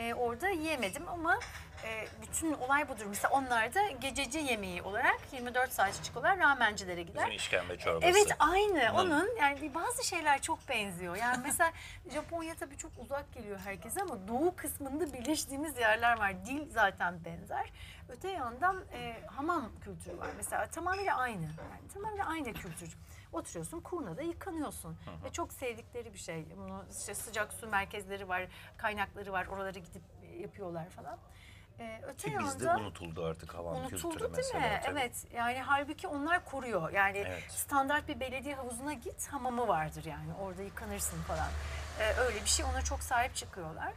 [0.00, 1.38] E, orada yiyemedim ama
[1.84, 3.04] e, bütün olay budur.
[3.08, 7.24] Mesela onlar da gececi yemeği olarak 24 saat çıkıyorlar ramencilere gider.
[7.24, 8.06] Bizim işkembe çorbası.
[8.06, 8.92] Evet aynı Hı.
[8.92, 11.16] onun yani bazı şeyler çok benziyor.
[11.16, 11.72] Yani mesela
[12.14, 16.46] Japonya tabii çok uzak geliyor herkese ama doğu kısmında birleştiğimiz yerler var.
[16.46, 17.72] Dil zaten benzer.
[18.08, 20.28] Öte yandan e, hamam kültürü var.
[20.36, 21.42] Mesela tamamıyla aynı.
[21.42, 22.96] Yani tamamıyla aynı kültür.
[23.32, 24.96] Oturuyorsun kurnada yıkanıyorsun.
[25.24, 26.46] Ve çok sevdikleri bir şey.
[26.56, 29.46] Bunu işte sıcak su merkezleri var, kaynakları var.
[29.46, 30.02] Oralara gidip
[30.38, 31.18] yapıyorlar falan.
[31.78, 34.60] E, öte Ki bizde yandan unutuldu artık havan kültürü Unutuldu değil mesela.
[34.60, 34.80] mi?
[34.84, 34.98] tabii.
[35.00, 35.26] Evet.
[35.34, 36.90] Yani halbuki onlar koruyor.
[36.92, 37.52] Yani Evet.
[37.52, 40.34] standart bir belediye havuzuna git hamamı vardır yani.
[40.40, 41.48] Orada yıkanırsın falan.
[42.00, 43.92] Ee, öyle bir şey ona çok sahip çıkıyorlar.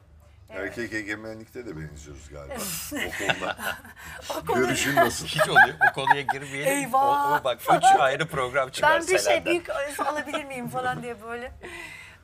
[0.54, 2.56] Erkek egemenlikte de benziyoruz galiba.
[2.94, 3.56] o konuda.
[4.30, 5.26] O konuda- Görüşün nasıl?
[5.26, 5.76] Hiç oluyor.
[5.90, 6.68] Bu konuya girmeyelim.
[6.68, 7.32] Eyvah!
[7.32, 11.22] O, o bak üç ayrı program çıkar Ben bir şey büyük alabilir miyim falan diye
[11.22, 11.52] böyle.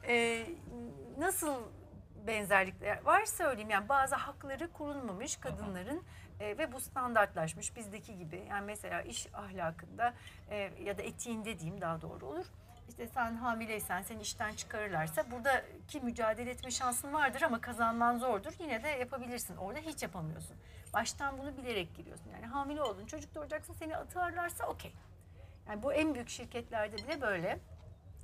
[0.08, 0.46] Ee,
[1.18, 1.56] nasıl
[2.28, 3.70] benzerlikler var söyleyeyim.
[3.70, 6.04] Yani bazı hakları korunmamış kadınların
[6.40, 8.46] e, ve bu standartlaşmış bizdeki gibi.
[8.50, 10.14] Yani mesela iş ahlakında
[10.50, 12.46] e, ya da etiğinde diyeyim daha doğru olur.
[12.90, 18.54] İşte sen hamileysen seni işten çıkarırlarsa buradaki mücadele etme şansın vardır ama kazanman zordur.
[18.60, 19.58] Yine de yapabilirsin.
[19.58, 20.58] Orada hiç yapamıyorsun.
[20.94, 22.30] Baştan bunu bilerek giriyorsun.
[22.34, 24.94] Yani hamile oldun, çocuk doğuracaksın seni atarlarsa okey.
[25.68, 27.60] Yani bu en büyük şirketlerde bile böyle.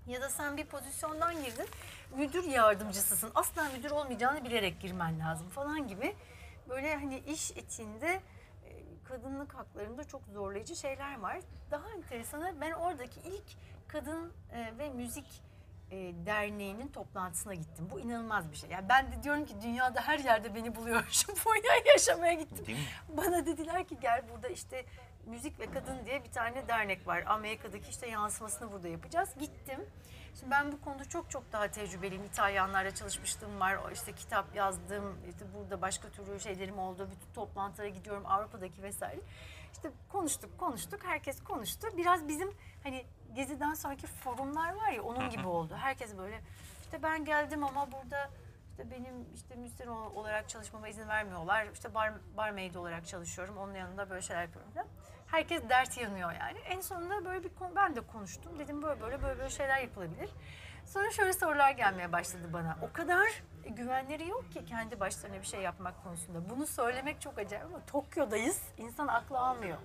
[0.07, 1.67] Ya da sen bir pozisyondan girdin,
[2.17, 3.31] müdür yardımcısısın.
[3.35, 6.15] Asla müdür olmayacağını bilerek girmen lazım falan gibi.
[6.69, 8.21] Böyle hani iş etiğinde
[8.65, 11.39] e, kadınlık haklarında çok zorlayıcı şeyler var.
[11.71, 13.45] Daha enteresanı ben oradaki ilk
[13.87, 15.43] kadın e, ve müzik
[15.91, 17.87] e, derneğinin toplantısına gittim.
[17.91, 18.69] Bu inanılmaz bir şey.
[18.69, 21.03] Yani ben de diyorum ki dünyada her yerde beni buluyor.
[21.09, 22.65] Japonya'ya yaşamaya gittim.
[22.67, 22.85] Değil mi?
[23.17, 24.85] Bana dediler ki gel burada işte
[25.25, 27.23] müzik ve kadın diye bir tane dernek var.
[27.27, 29.29] Amerika'daki işte yansımasını burada yapacağız.
[29.39, 29.79] Gittim.
[30.39, 32.23] Şimdi ben bu konuda çok çok daha tecrübeliyim.
[32.23, 33.77] İtalyanlarla çalışmışlığım var.
[33.93, 35.17] İşte kitap yazdım.
[35.29, 37.07] İşte burada başka türlü şeylerim oldu.
[37.11, 39.21] Bütün toplantılara gidiyorum Avrupa'daki vesaire.
[39.73, 40.99] İşte konuştuk konuştuk.
[41.03, 41.87] Herkes konuştu.
[41.97, 43.05] Biraz bizim hani
[43.35, 45.75] Gezi'den sonraki forumlar var ya onun gibi oldu.
[45.79, 46.41] Herkes böyle
[46.81, 48.29] işte ben geldim ama burada
[48.71, 51.67] işte benim işte müzisyen ol- olarak çalışmama izin vermiyorlar.
[51.73, 53.57] İşte bar, barmaid olarak çalışıyorum.
[53.57, 54.87] Onun yanında böyle şeyler yapıyorum falan.
[55.27, 56.57] Herkes dert yanıyor yani.
[56.59, 58.59] En sonunda böyle bir konu, ben de konuştum.
[58.59, 60.29] Dedim böyle böyle böyle böyle şeyler yapılabilir.
[60.85, 62.77] Sonra şöyle sorular gelmeye başladı bana.
[62.81, 66.49] O kadar güvenleri yok ki kendi başlarına bir şey yapmak konusunda.
[66.49, 68.61] Bunu söylemek çok acayip ama Tokyo'dayız.
[68.77, 69.77] İnsan aklı almıyor.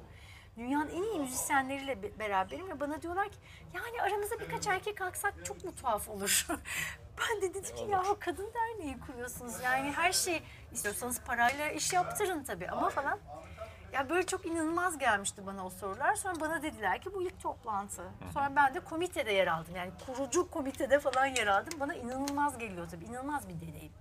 [0.56, 3.38] Dünyanın en iyi müzisyenleriyle be- beraberim ve bana diyorlar ki
[3.74, 6.46] yani aramıza birkaç erkek alsak çok mu tuhaf olur?
[7.20, 10.42] ben de dedim ki ya kadın derneği kuruyorsunuz yani her şey
[10.72, 13.18] istiyorsanız parayla iş yaptırın tabii ama falan.
[13.92, 16.14] Ya böyle çok inanılmaz gelmişti bana o sorular.
[16.14, 18.02] Sonra bana dediler ki bu ilk toplantı.
[18.34, 19.76] Sonra ben de komitede yer aldım.
[19.76, 21.80] Yani kurucu komitede falan yer aldım.
[21.80, 23.04] Bana inanılmaz geliyor tabii.
[23.04, 23.92] İnanılmaz bir deneyim.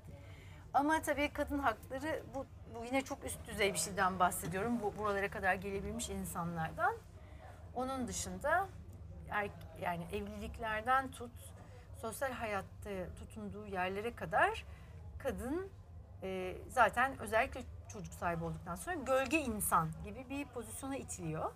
[0.73, 2.45] Ama tabii kadın hakları bu,
[2.75, 4.81] bu yine çok üst düzey bir şeyden bahsediyorum.
[4.81, 6.95] Bu buralara kadar gelebilmiş insanlardan.
[7.75, 8.67] Onun dışında
[9.29, 9.49] er-
[9.81, 11.31] yani evliliklerden tut
[12.01, 12.89] sosyal hayatta
[13.19, 14.65] tutunduğu yerlere kadar
[15.19, 15.69] kadın
[16.23, 17.61] e, zaten özellikle
[17.93, 21.51] çocuk sahibi olduktan sonra gölge insan gibi bir pozisyona itiliyor.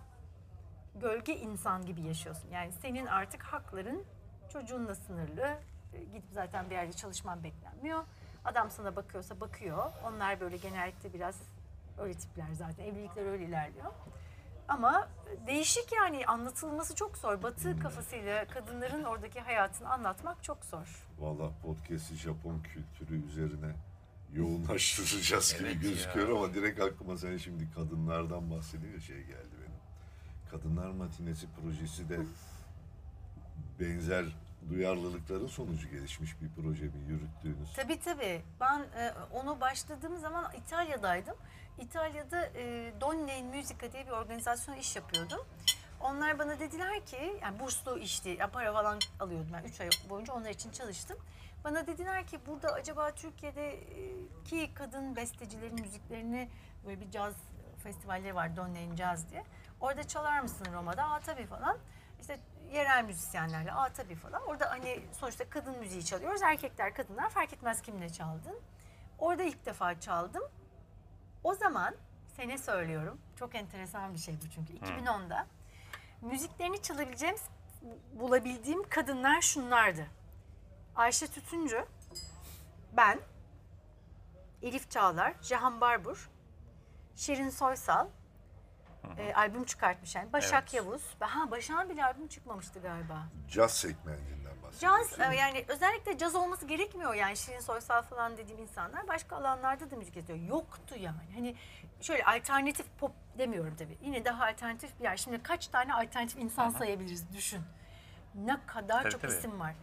[1.00, 2.48] Gölge insan gibi yaşıyorsun.
[2.50, 4.04] Yani senin artık hakların
[4.52, 5.56] çocuğunla sınırlı.
[5.94, 8.04] E, Gidip zaten bir yerde çalışman beklenmiyor.
[8.44, 9.92] Adam sana bakıyorsa bakıyor.
[10.04, 11.36] Onlar böyle genellikle biraz
[11.98, 12.84] öyle tipler zaten.
[12.84, 13.92] Evlilikler öyle ilerliyor.
[14.68, 15.08] Ama
[15.46, 17.42] değişik yani anlatılması çok zor.
[17.42, 21.06] Batı kafasıyla kadınların oradaki hayatını anlatmak çok zor.
[21.18, 23.74] Valla podcast'i Japon kültürü üzerine
[24.32, 26.34] yoğunlaştıracağız gibi Evet gözüküyor ya.
[26.36, 29.78] ama direkt aklıma sen şimdi kadınlardan bahsediyor şey geldi benim.
[30.50, 32.20] Kadınlar Matinesi projesi de
[33.80, 34.24] benzer
[34.68, 37.72] duyarlılıkların sonucu gelişmiş bir proje mi yürüttüğünüz?
[37.76, 38.42] Tabii tabii.
[38.60, 41.36] Ben e, onu başladığım zaman İtalya'daydım.
[41.78, 45.40] İtalya'da e, Donne in Musica diye bir organizasyon iş yapıyordum.
[46.00, 50.34] Onlar bana dediler ki, yani burslu işti, ya para falan alıyordum ben 3 ay boyunca
[50.34, 51.18] onlar için çalıştım.
[51.64, 56.48] Bana dediler ki burada acaba Türkiye'deki kadın bestecilerin müziklerini
[56.86, 57.34] böyle bir caz
[57.82, 59.44] festivalleri var Donne in Jazz diye.
[59.80, 61.04] Orada çalar mısın Roma'da?
[61.04, 61.78] Aa tabii falan.
[62.20, 62.38] İşte
[62.74, 64.42] yerel müzisyenlerle aa tabii falan.
[64.42, 66.42] Orada hani sonuçta kadın müziği çalıyoruz.
[66.42, 68.60] Erkekler, kadınlar fark etmez kimle çaldın.
[69.18, 70.42] Orada ilk defa çaldım.
[71.44, 71.94] O zaman
[72.36, 73.20] sene söylüyorum.
[73.36, 74.72] Çok enteresan bir şey bu çünkü.
[74.72, 75.46] 2010'da
[76.20, 77.36] müziklerini çalabileceğim,
[78.12, 80.06] bulabildiğim kadınlar şunlardı.
[80.96, 81.86] Ayşe Tütüncü,
[82.92, 83.20] ben,
[84.62, 86.30] Elif Çağlar, Cihan Barbur,
[87.16, 88.08] Şirin Soysal,
[89.18, 90.32] e, albüm çıkartmış yani.
[90.32, 90.74] Başak Evet.
[90.74, 91.02] Yavuz.
[91.20, 93.22] Ha Başak'ın bile albüm çıkmamıştı galiba.
[93.48, 95.10] Caz segmentinden bahsediyoruz.
[95.18, 99.90] Caz e, yani özellikle caz olması gerekmiyor yani Şirin Soysal falan dediğim insanlar başka alanlarda
[99.90, 100.38] da müzik yapıyor.
[100.38, 101.34] Yoktu yani.
[101.34, 101.54] Hani
[102.00, 103.98] şöyle alternatif pop demiyorum tabii.
[104.02, 105.16] Yine daha alternatif bir yer.
[105.16, 107.62] Şimdi kaç tane alternatif insan sayabiliriz düşün.
[108.34, 109.32] Ne kadar Tabii, çok tabii.
[109.32, 109.74] isim var.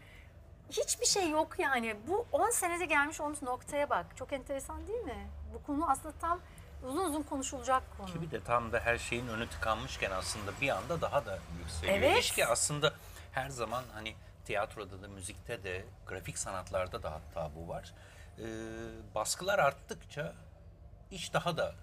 [0.70, 1.96] Hiçbir şey yok yani.
[2.08, 4.06] Bu 10 senede gelmiş olmuş noktaya bak.
[4.16, 5.28] Çok enteresan değil mi?
[5.54, 6.40] Bu konu aslında tam
[6.84, 8.08] uzun uzun konuşulacak konu.
[8.08, 11.98] Ki bir de tam da her şeyin önü tıkanmışken aslında bir anda daha da yükseliyor.
[11.98, 12.18] Evet.
[12.18, 12.94] İş ki aslında
[13.32, 14.16] her zaman hani
[14.46, 17.94] tiyatroda da, müzikte de, grafik sanatlarda da hatta bu var.
[18.40, 18.44] Ee,
[19.16, 20.34] baskılar arttıkça
[21.12, 21.76] iş daha da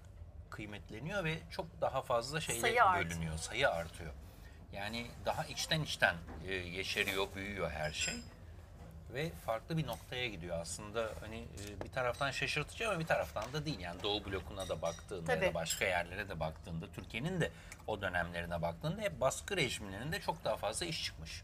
[0.49, 3.09] kıymetleniyor ve çok daha fazla şeyle Sayı artıyor.
[3.09, 4.13] bölünüyor, sayı artıyor.
[4.73, 6.15] Yani daha içten içten
[6.47, 8.15] e, yeşeriyor, büyüyor her şey
[9.13, 13.65] ve farklı bir noktaya gidiyor aslında hani e, bir taraftan şaşırtıcı ama bir taraftan da
[13.65, 15.49] değil yani Doğu blokuna da baktığında ya Tabii.
[15.49, 17.51] da başka yerlere de baktığında Türkiye'nin de
[17.87, 21.43] o dönemlerine baktığında hep baskı rejimlerinde çok daha fazla iş çıkmış.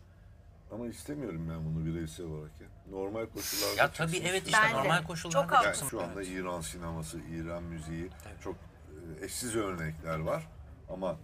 [0.72, 2.68] Ama istemiyorum ben bunu bireysel olarak ya.
[2.92, 4.46] Normal koşullarda Ya tabii çıksın evet istiyorum.
[4.46, 4.78] işte Ben de.
[4.84, 5.84] normal Çok koşullarda haklısın.
[5.86, 6.32] Yani şu anda Evet.
[6.32, 8.10] İran sineması, İran müziği
[8.44, 8.56] çok
[9.22, 10.48] e, eşsiz örnekler var.
[10.90, 11.18] Ama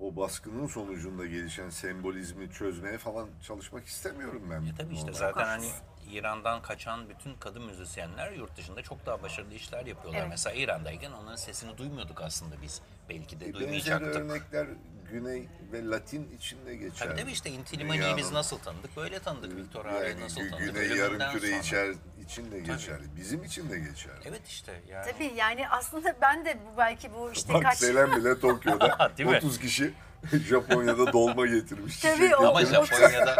[0.00, 4.64] o baskının sonucunda gelişen sembolizmi çözmeye falan çalışmak istemiyorum ben.
[4.66, 5.18] E tabii işte normal.
[5.18, 5.70] zaten hani.
[6.12, 10.20] İran'dan kaçan bütün kadın müzisyenler yurt dışında çok daha başarılı işler yapıyorlar.
[10.20, 10.30] Evet.
[10.30, 12.82] Mesela İran'dayken onların sesini duymuyorduk aslında biz.
[13.08, 14.16] Belki de Benzer duymayacaktık.
[14.16, 14.66] örnekler
[15.10, 17.06] Güney ve Latin içinde geçer.
[17.06, 18.96] Tabii tabii işte Intilimani'yi biz nasıl tanıdık?
[18.96, 19.56] Böyle tanıdık.
[19.56, 20.74] Victor yani nasıl tanıdık?
[20.74, 21.94] Güney yarım küre içer
[22.24, 23.04] için de geçerli.
[23.16, 24.20] Bizim için de geçerli.
[24.24, 25.12] Evet işte yani.
[25.12, 27.78] Tabii yani aslında ben de bu belki bu işte Bak kaç...
[27.78, 29.36] Selen bile Tokyo'da Değil mi?
[29.36, 29.94] 30 kişi
[30.48, 32.00] Japonya'da dolma getirmiş.
[32.00, 32.90] Tabii, çiçek o- Ama getirmiş.
[32.90, 33.34] Japonya'da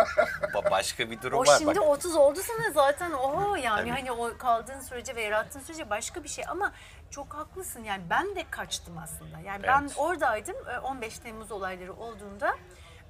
[0.54, 1.56] ba- başka bir durum O var.
[1.58, 3.90] şimdi Bak, 30 oldu sana zaten oho yani Tabii.
[3.90, 6.72] hani o kaldığın sürece ve yarattığın sürece başka bir şey ama
[7.10, 9.38] çok haklısın yani ben de kaçtım aslında.
[9.38, 9.92] Yani ben Evet.
[9.96, 12.54] oradaydım e, 15 Temmuz olayları olduğunda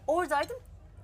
[0.06, 0.56] oradaydım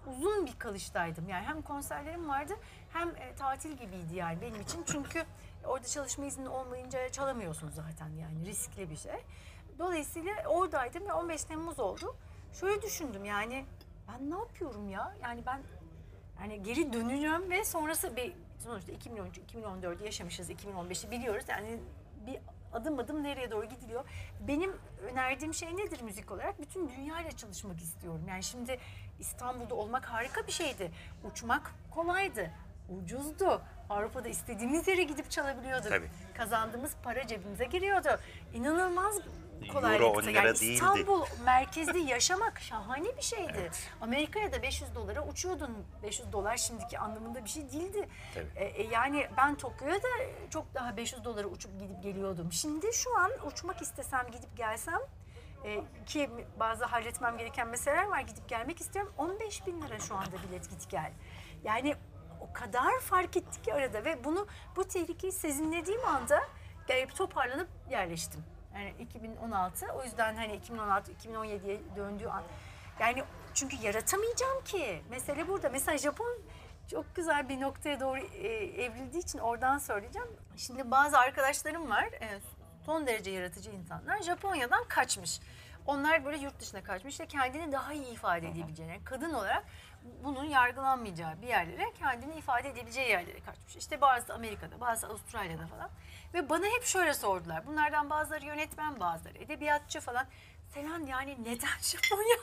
[0.06, 1.28] uzun bir kalıştaydım.
[1.28, 2.54] Yani hem konserlerim vardı
[2.92, 4.82] hem e, tatil gibiydi yani benim için.
[4.92, 5.22] Çünkü
[5.64, 9.24] orada çalışma izni olmayınca çalamıyorsun zaten yani riskli bir şey.
[9.78, 12.16] Dolayısıyla oradaydım ve 15 Temmuz oldu.
[12.60, 13.64] Şöyle düşündüm yani
[14.08, 15.14] ben ne yapıyorum ya?
[15.22, 15.62] Yani ben
[16.40, 21.44] yani geri döneceğim ve sonrası bir sonuçta 2013 2014 yaşamışız 2015'i biliyoruz.
[21.48, 21.78] Yani
[22.26, 22.38] bir
[22.72, 24.04] adım adım nereye doğru gidiliyor.
[24.40, 26.60] Benim önerdiğim şey nedir müzik olarak?
[26.60, 28.22] Bütün dünyayla çalışmak istiyorum.
[28.28, 28.78] Yani şimdi
[29.18, 30.90] İstanbul'da olmak harika bir şeydi.
[31.24, 32.50] Uçmak kolaydı.
[32.88, 33.62] Ucuzdu.
[33.90, 35.88] Avrupa'da istediğimiz yere gidip çalabiliyorduk.
[35.88, 36.10] Tabii.
[36.34, 38.08] Kazandığımız para cebimize giriyordu.
[38.54, 39.18] İnanılmaz
[39.62, 40.06] Euro kolaylıktı.
[40.06, 40.72] 10 lira yani değildi.
[40.72, 43.70] İstanbul merkezde yaşamak şahane bir şeydi.
[44.00, 45.70] Amerika'ya da 500 dolara uçuyordun.
[46.02, 48.08] 500 dolar şimdiki anlamında bir şey değildi.
[48.34, 48.50] Tabii.
[48.56, 50.08] E, e, yani ben Tokyo'ya da
[50.50, 52.52] çok daha 500 dolara uçup gidip geliyordum.
[52.52, 55.00] Şimdi şu an uçmak istesem gidip gelsem
[55.64, 56.30] e, ki
[56.60, 59.12] bazı halletmem gereken meseleler var gidip gelmek istiyorum.
[59.18, 61.12] 15 bin lira şu anda bilet git gel.
[61.64, 61.94] Yani
[62.40, 64.46] o kadar fark etti ki arada ve bunu
[64.76, 66.40] bu tehlikeyi sezinlediğim anda
[66.86, 68.44] gelip toparlanıp yerleştim.
[68.74, 72.42] Yani 2016 o yüzden hani 2016 2017'ye döndüğü an
[73.00, 75.02] yani çünkü yaratamayacağım ki.
[75.10, 75.68] Mesele burada.
[75.68, 76.38] Mesela Japon
[76.90, 78.48] çok güzel bir noktaya doğru e,
[78.82, 80.28] evrildiği için oradan söyleyeceğim.
[80.56, 82.04] Şimdi bazı arkadaşlarım var.
[82.04, 82.40] e,
[82.86, 84.22] son derece yaratıcı insanlar.
[84.22, 85.40] Japonya'dan kaçmış.
[85.86, 89.64] Onlar böyle yurt dışına kaçmış işte kendini daha iyi ifade edebileceğini, yani kadın olarak
[90.04, 93.76] bunun yargılanmayacağı bir yerlere kendini ifade edebileceği yerlere kaçmış.
[93.76, 95.90] İşte bazısı Amerika'da, bazısı Avustralya'da falan.
[96.34, 97.66] Ve bana hep şöyle sordular.
[97.66, 100.26] Bunlardan bazıları yönetmen, bazıları edebiyatçı falan.
[100.74, 102.36] Selen yani neden Japonya?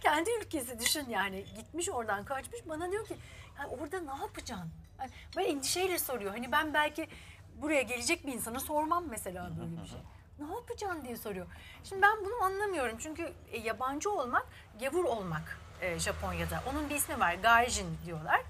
[0.00, 1.44] Kendi ülkesi düşün yani.
[1.56, 2.60] Gitmiş oradan kaçmış.
[2.68, 3.16] Bana diyor ki
[3.58, 4.70] yani orada ne yapacaksın?
[4.98, 6.30] Yani böyle endişeyle soruyor.
[6.30, 7.08] Hani ben belki
[7.56, 9.98] buraya gelecek bir insana sormam mesela böyle bir şey.
[10.38, 11.46] Ne yapacaksın diye soruyor.
[11.84, 12.98] Şimdi ben bunu anlamıyorum.
[12.98, 14.46] Çünkü e, yabancı olmak,
[14.80, 16.62] gavur olmak e, Japonya'da.
[16.70, 17.34] Onun bir ismi var.
[17.34, 18.40] Gaijin diyorlar.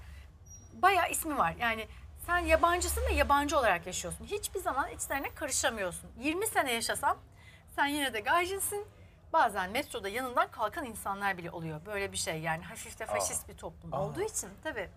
[0.73, 1.55] Bayağı ismi var.
[1.59, 1.87] Yani
[2.25, 4.25] sen yabancısın ve yabancı olarak yaşıyorsun.
[4.25, 6.11] Hiçbir zaman içlerine karışamıyorsun.
[6.19, 7.17] 20 sene yaşasan
[7.75, 8.87] sen yine de gaijinsin.
[9.33, 11.85] Bazen metroda yanından kalkan insanlar bile oluyor.
[11.85, 14.89] Böyle bir şey yani hafif de faşist bir toplum olduğu için tabii.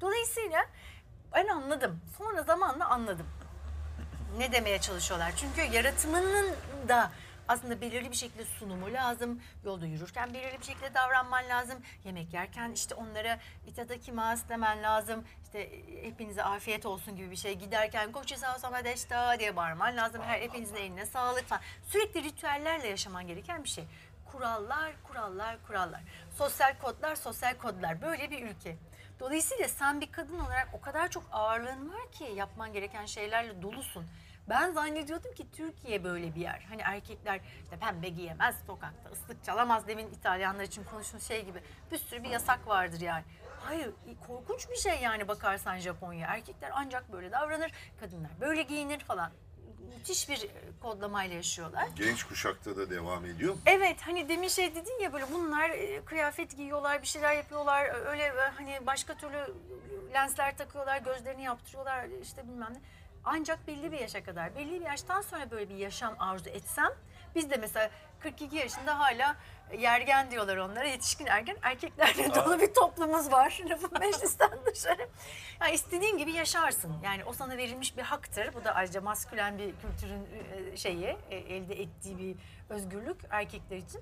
[0.00, 0.66] Dolayısıyla
[1.32, 2.00] ben anladım.
[2.18, 3.26] Sonra zamanla anladım.
[4.38, 5.32] Ne demeye çalışıyorlar?
[5.36, 6.56] Çünkü yaratımının
[6.88, 7.10] da
[7.48, 9.42] aslında belirli bir şekilde sunumu lazım.
[9.64, 11.78] Yolda yürürken belirli bir şekilde davranman lazım.
[12.04, 15.24] Yemek yerken işte onlara itadakimasu demen lazım.
[15.44, 17.54] İşte e, hepinize afiyet olsun gibi bir şey.
[17.54, 20.22] Giderken koçu sağ sama deşta diye bağırman lazım.
[20.22, 21.62] Her hepinizin eline sağlık falan.
[21.88, 23.84] Sürekli ritüellerle yaşaman gereken bir şey.
[24.32, 26.00] Kurallar, kurallar, kurallar.
[26.38, 28.02] Sosyal kodlar, sosyal kodlar.
[28.02, 28.76] Böyle bir ülke.
[29.20, 34.06] Dolayısıyla sen bir kadın olarak o kadar çok ağırlığın var ki yapman gereken şeylerle dolusun.
[34.48, 36.66] Ben zannediyordum ki Türkiye böyle bir yer.
[36.68, 41.60] Hani erkekler işte pembe giyemez, sokakta ıslık çalamaz demin İtalyanlar için konuştuğun şey gibi.
[41.92, 43.24] Bir sürü bir yasak vardır yani.
[43.60, 43.90] Hayır
[44.26, 46.28] korkunç bir şey yani bakarsan Japonya.
[46.28, 49.30] Erkekler ancak böyle davranır, kadınlar böyle giyinir falan.
[49.96, 50.48] Müthiş bir e,
[50.82, 51.88] kodlamayla yaşıyorlar.
[51.96, 53.60] Genç kuşakta da devam ediyor mu?
[53.66, 58.22] Evet hani demin şey dedin ya böyle bunlar e, kıyafet giyiyorlar bir şeyler yapıyorlar öyle
[58.22, 59.54] e, hani başka türlü
[60.14, 62.78] lensler takıyorlar gözlerini yaptırıyorlar işte bilmem ne.
[63.24, 66.90] Ancak belli bir yaşa kadar belli bir yaştan sonra böyle bir yaşam arzu etsem
[67.34, 69.36] biz de mesela 42 yaşında hala
[69.78, 75.08] yergen diyorlar onlara yetişkin ergen erkeklerle dolu bir toplumumuz var lafın meclisten dışarı.
[75.60, 79.74] Yani istediğin gibi yaşarsın yani o sana verilmiş bir haktır bu da ayrıca maskülen bir
[79.76, 80.28] kültürün
[80.72, 82.36] e, şeyi e, elde ettiği bir
[82.68, 84.00] özgürlük erkekler için.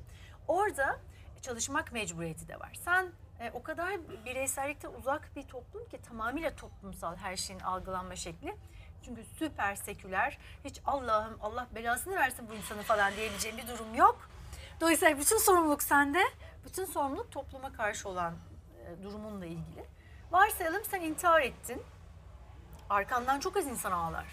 [0.48, 1.00] Orada
[1.42, 2.72] çalışmak mecburiyeti de var.
[2.84, 3.90] Sen e, o kadar
[4.24, 8.56] bireysellikte uzak bir toplum ki tamamıyla toplumsal her şeyin algılanma şekli.
[9.04, 14.28] Çünkü süper seküler, hiç Allah'ım Allah belasını versin bu insanı falan diyebileceğim bir durum yok.
[14.80, 16.18] Dolayısıyla bütün sorumluluk sende,
[16.64, 18.34] bütün sorumluluk topluma karşı olan
[18.86, 19.84] e, durumunla ilgili.
[20.30, 21.82] Varsayalım sen intihar ettin,
[22.90, 24.26] arkandan çok az insan ağlar.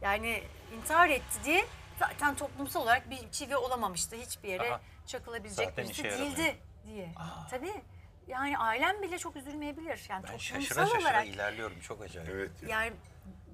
[0.00, 0.42] Yani
[0.76, 1.66] intihar etti diye
[1.98, 4.16] zaten toplumsal olarak bir çivi olamamıştı.
[4.16, 4.80] Hiçbir yere Aha.
[5.06, 6.36] çakılabilecek Zaten birisi yaramıyor.
[6.36, 7.08] değildi diye.
[7.50, 7.82] Tabii.
[8.26, 10.06] Yani ailem bile çok üzülmeyebilir.
[10.08, 11.26] Yani Ben toplumsal şaşıra şaşıra olarak.
[11.26, 12.30] ilerliyorum çok acayip.
[12.30, 12.50] Evet.
[12.62, 12.68] ya.
[12.68, 12.92] Yani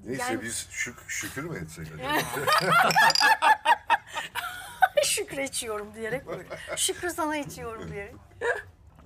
[0.07, 2.13] Neyse yani- biz şük şükür mü etsek acaba?
[5.05, 6.23] şükür içiyorum diyerek.
[6.77, 8.15] Şükrü sana içiyorum diyerek.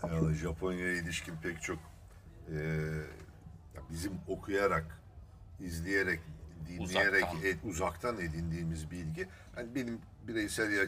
[0.03, 1.79] Yani Japonya'ya ilişkin pek çok
[2.55, 2.59] e,
[3.91, 5.01] bizim okuyarak,
[5.61, 6.21] izleyerek,
[6.69, 7.43] dinleyerek, Uzaktan.
[7.45, 9.29] et- uzaktan edindiğimiz bilgi.
[9.55, 10.87] Hani benim bireysel ya-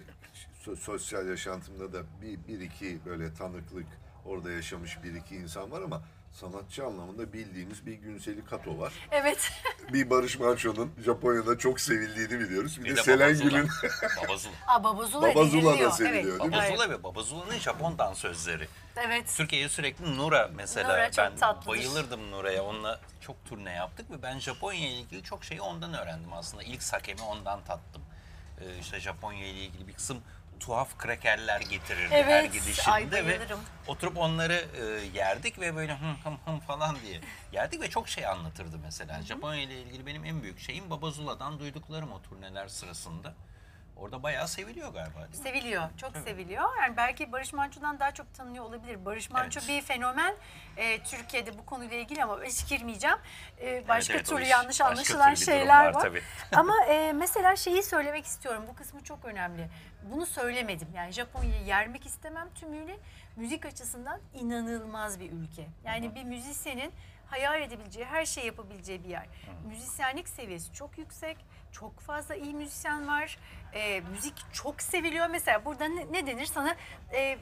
[0.65, 3.87] so- sosyal yaşantımda da bir, bir iki böyle tanıklık
[4.25, 6.03] orada yaşamış bir iki insan var ama
[6.33, 8.93] sanatçı anlamında bildiğimiz bir Günseli Kato var.
[9.11, 9.53] Evet.
[9.93, 12.79] Bir Barış Manço'nun Japonya'da çok sevildiğini biliyoruz.
[12.81, 13.49] Bir, Bir de, de Selen Babazula.
[13.51, 13.69] Gül'ün
[14.25, 14.53] Babazula.
[14.67, 15.91] Aa, Babazula, Babazula da deniliyor.
[15.93, 16.41] seviliyor, evet.
[16.41, 16.53] değil mi?
[16.57, 18.69] Babazula ve Babazula'nın Japon dansözleri.
[18.97, 19.35] Evet.
[19.37, 20.89] Türkiye'ye sürekli Nura mesela.
[20.89, 21.67] Nura çok ben tatlıdır.
[21.69, 22.65] bayılırdım Nura'ya.
[22.65, 26.63] Onunla çok turne yaptık ve ben Japonya ile ilgili çok şeyi ondan öğrendim aslında.
[26.63, 28.03] İlk sakemi ondan tattım.
[28.61, 30.19] Ee, işte Japonya ile ilgili bir kısım
[30.61, 33.41] tuhaf krakerler getirirdi her Evet, gidişinde ay ve
[33.87, 34.85] oturup onları e,
[35.19, 37.21] yerdik ve böyle hım hım hım falan diye
[37.53, 39.23] yerdik ve çok şey anlatırdı mesela.
[39.23, 43.35] Japonya ile ilgili benim en büyük şeyim Babazula'dan duyduklarım o turneler sırasında.
[43.97, 45.37] Orada bayağı seviliyor galiba değil mi?
[45.37, 46.77] Seviliyor, çok seviliyor.
[46.83, 49.05] Yani belki Barış Manço'dan daha çok tanınıyor olabilir.
[49.05, 49.69] Barış Manço Evet.
[49.69, 50.35] bir fenomen
[50.77, 53.17] e, Türkiye'de bu konuyla ilgili ama hiç girmeyeceğim.
[53.61, 56.03] E, başka evet, o türlü iş- yanlış anlaşılan şeyler var var.
[56.03, 56.23] tabii.
[56.57, 58.65] ama e, mesela şeyi söylemek istiyorum.
[58.69, 59.69] Bu kısmı çok önemli.
[60.03, 60.89] Bunu söylemedim.
[60.95, 62.99] Yani Japonya'yı yermek istemem tümüyle.
[63.37, 65.67] Müzik açısından inanılmaz bir ülke.
[65.85, 66.93] Yani bir müzisyenin
[67.27, 69.27] hayal edebileceği, her şey yapabileceği bir yer.
[69.69, 71.37] Müzisyenlik seviyesi çok yüksek.
[71.73, 73.39] Çok fazla iyi müzisyen var.
[73.75, 75.27] E, müzik çok seviliyor.
[75.31, 76.77] Mesela burada ne, ne denir sana?
[77.13, 77.39] E,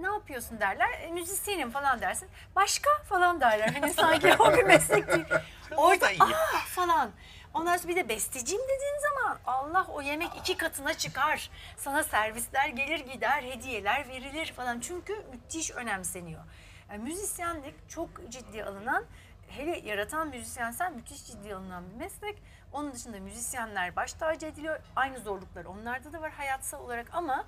[0.00, 0.88] ne yapıyorsun derler.
[1.02, 2.28] E, müzisyenim falan dersin.
[2.56, 3.68] Başka falan derler.
[3.68, 5.24] Hani sanki o bir meslek değil.
[5.76, 6.18] Orada iyi.
[6.66, 7.10] falan.
[7.56, 11.50] Ondan sonra bir de besteciyim dediğin zaman Allah o yemek iki katına çıkar.
[11.76, 14.80] Sana servisler gelir gider, hediyeler verilir falan.
[14.80, 16.42] Çünkü müthiş önemseniyor.
[16.90, 19.04] Yani müzisyenlik çok ciddi alınan,
[19.48, 22.42] hele yaratan müzisyensen müthiş ciddi alınan bir meslek.
[22.72, 24.80] Onun dışında müzisyenler baş tacı ediliyor.
[24.96, 27.44] Aynı zorluklar onlarda da var hayatsal olarak ama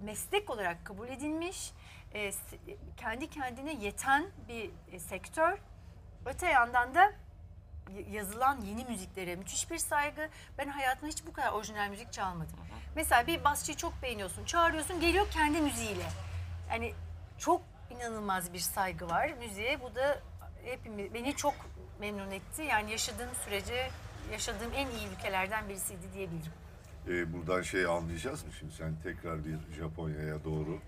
[0.00, 1.72] meslek olarak kabul edilmiş,
[2.14, 2.30] e,
[2.96, 5.58] kendi kendine yeten bir e, sektör.
[6.26, 7.12] Öte yandan da
[8.10, 10.28] yazılan yeni müziklere müthiş bir saygı.
[10.58, 12.56] Ben hayatımda hiç bu kadar orijinal müzik çalmadım.
[12.96, 16.06] Mesela bir basçıyı çok beğeniyorsun, çağırıyorsun, geliyor kendi müziğiyle.
[16.70, 16.94] Yani
[17.38, 19.80] çok inanılmaz bir saygı var müziğe.
[19.80, 20.18] Bu da
[20.64, 21.54] hepimiz beni çok
[22.00, 22.62] memnun etti.
[22.62, 23.90] Yani yaşadığım sürece
[24.32, 26.52] yaşadığım en iyi ülkelerden birisiydi diyebilirim.
[27.08, 30.78] Ee, buradan şey anlayacağız mı şimdi sen tekrar bir Japonya'ya doğru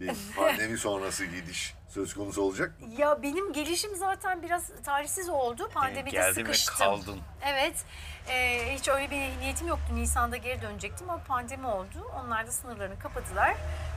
[0.00, 2.86] bir pandemi sonrası gidiş söz konusu olacak mı?
[2.98, 5.70] Ya benim gelişim zaten biraz tarihsiz oldu.
[5.74, 6.76] Pandemide Geldin ve sıkıştım.
[6.78, 7.20] kaldın.
[7.46, 7.84] Evet.
[8.28, 9.86] Ee, hiç öyle bir niyetim yoktu.
[9.94, 12.10] Nisan'da geri dönecektim ama pandemi oldu.
[12.24, 13.56] Onlar da sınırlarını kapadılar.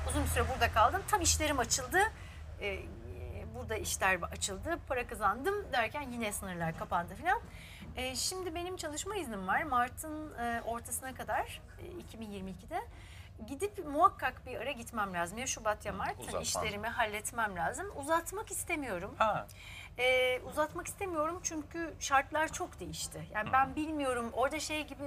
[0.09, 1.01] Uzun bir süre burada kaldım.
[1.11, 1.99] Tam işlerim açıldı.
[2.61, 2.79] Ee,
[3.55, 4.79] burada işler açıldı.
[4.87, 7.41] Para kazandım derken yine sınırlar kapandı falan.
[7.95, 9.63] Ee, şimdi benim çalışma iznim var.
[9.63, 12.81] Mart'ın e, ortasına kadar e, 2022'de.
[13.47, 15.37] Gidip muhakkak bir ara gitmem lazım.
[15.37, 16.09] Ya Şubat ya Mart.
[16.09, 16.41] Hani Uzatman.
[16.41, 17.87] işlerimi halletmem lazım.
[17.95, 19.15] Uzatmak istemiyorum.
[19.17, 19.47] Ha.
[19.97, 23.27] Ee, uzatmak istemiyorum çünkü şartlar çok değişti.
[23.33, 25.03] Yani ben bilmiyorum orada şey gibi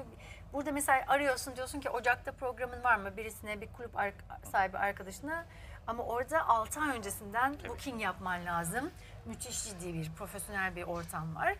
[0.52, 4.12] burada mesela arıyorsun diyorsun ki Ocak'ta programın var mı birisine bir kulüp ar-
[4.52, 5.44] sahibi arkadaşına
[5.86, 8.90] ama orada 6 ay öncesinden booking yapman lazım.
[9.24, 11.54] Müthiş ciddi bir profesyonel bir ortam var.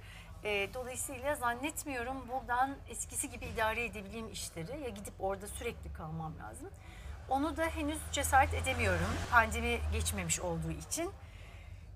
[0.45, 6.71] Ee, dolayısıyla zannetmiyorum buradan eskisi gibi idare edebileyim işleri ya gidip orada sürekli kalmam lazım.
[7.29, 11.11] Onu da henüz cesaret edemiyorum pandemi geçmemiş olduğu için.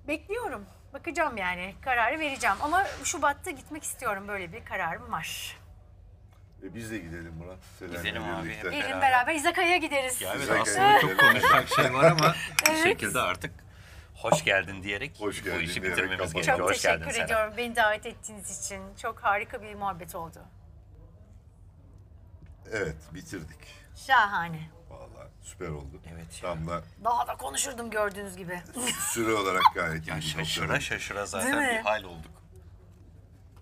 [0.09, 0.66] Bekliyorum.
[0.94, 1.74] Bakacağım yani.
[1.82, 2.57] Kararı vereceğim.
[2.61, 4.28] Ama Şubat'ta gitmek istiyorum.
[4.28, 5.57] Böyle bir kararım var.
[6.62, 7.59] E, biz de gidelim Murat.
[7.78, 8.66] Selen'le Gidelim abi, birlikte.
[8.66, 9.03] hep Gelin Beraber.
[9.03, 10.20] beraber İzakaya'ya gideriz.
[10.20, 12.34] Ya evet aslında çok konuşacak şey var ama
[12.66, 12.82] bir Evet.
[12.82, 13.51] şekilde artık
[14.23, 16.35] hoş geldin diyerek Hoş geldin bu işi diyerek bitirmemiz kapatalım.
[16.45, 16.59] gerekiyor.
[16.59, 17.27] Çok Hoş geldin teşekkür Selen.
[17.27, 18.83] ediyorum beni davet ettiğiniz için.
[19.03, 20.39] Çok harika bir muhabbet oldu.
[22.73, 23.59] Evet bitirdik.
[24.07, 24.71] Şahane.
[24.91, 26.01] Vallahi süper oldu.
[26.14, 26.55] Evet ya.
[26.55, 28.61] Tam da Daha da konuşurdum gördüğünüz gibi.
[29.12, 30.81] süre olarak gayet iyi bir şaşıra noktada.
[30.81, 31.69] şaşıra Değil zaten mi?
[31.79, 32.31] bir hal olduk.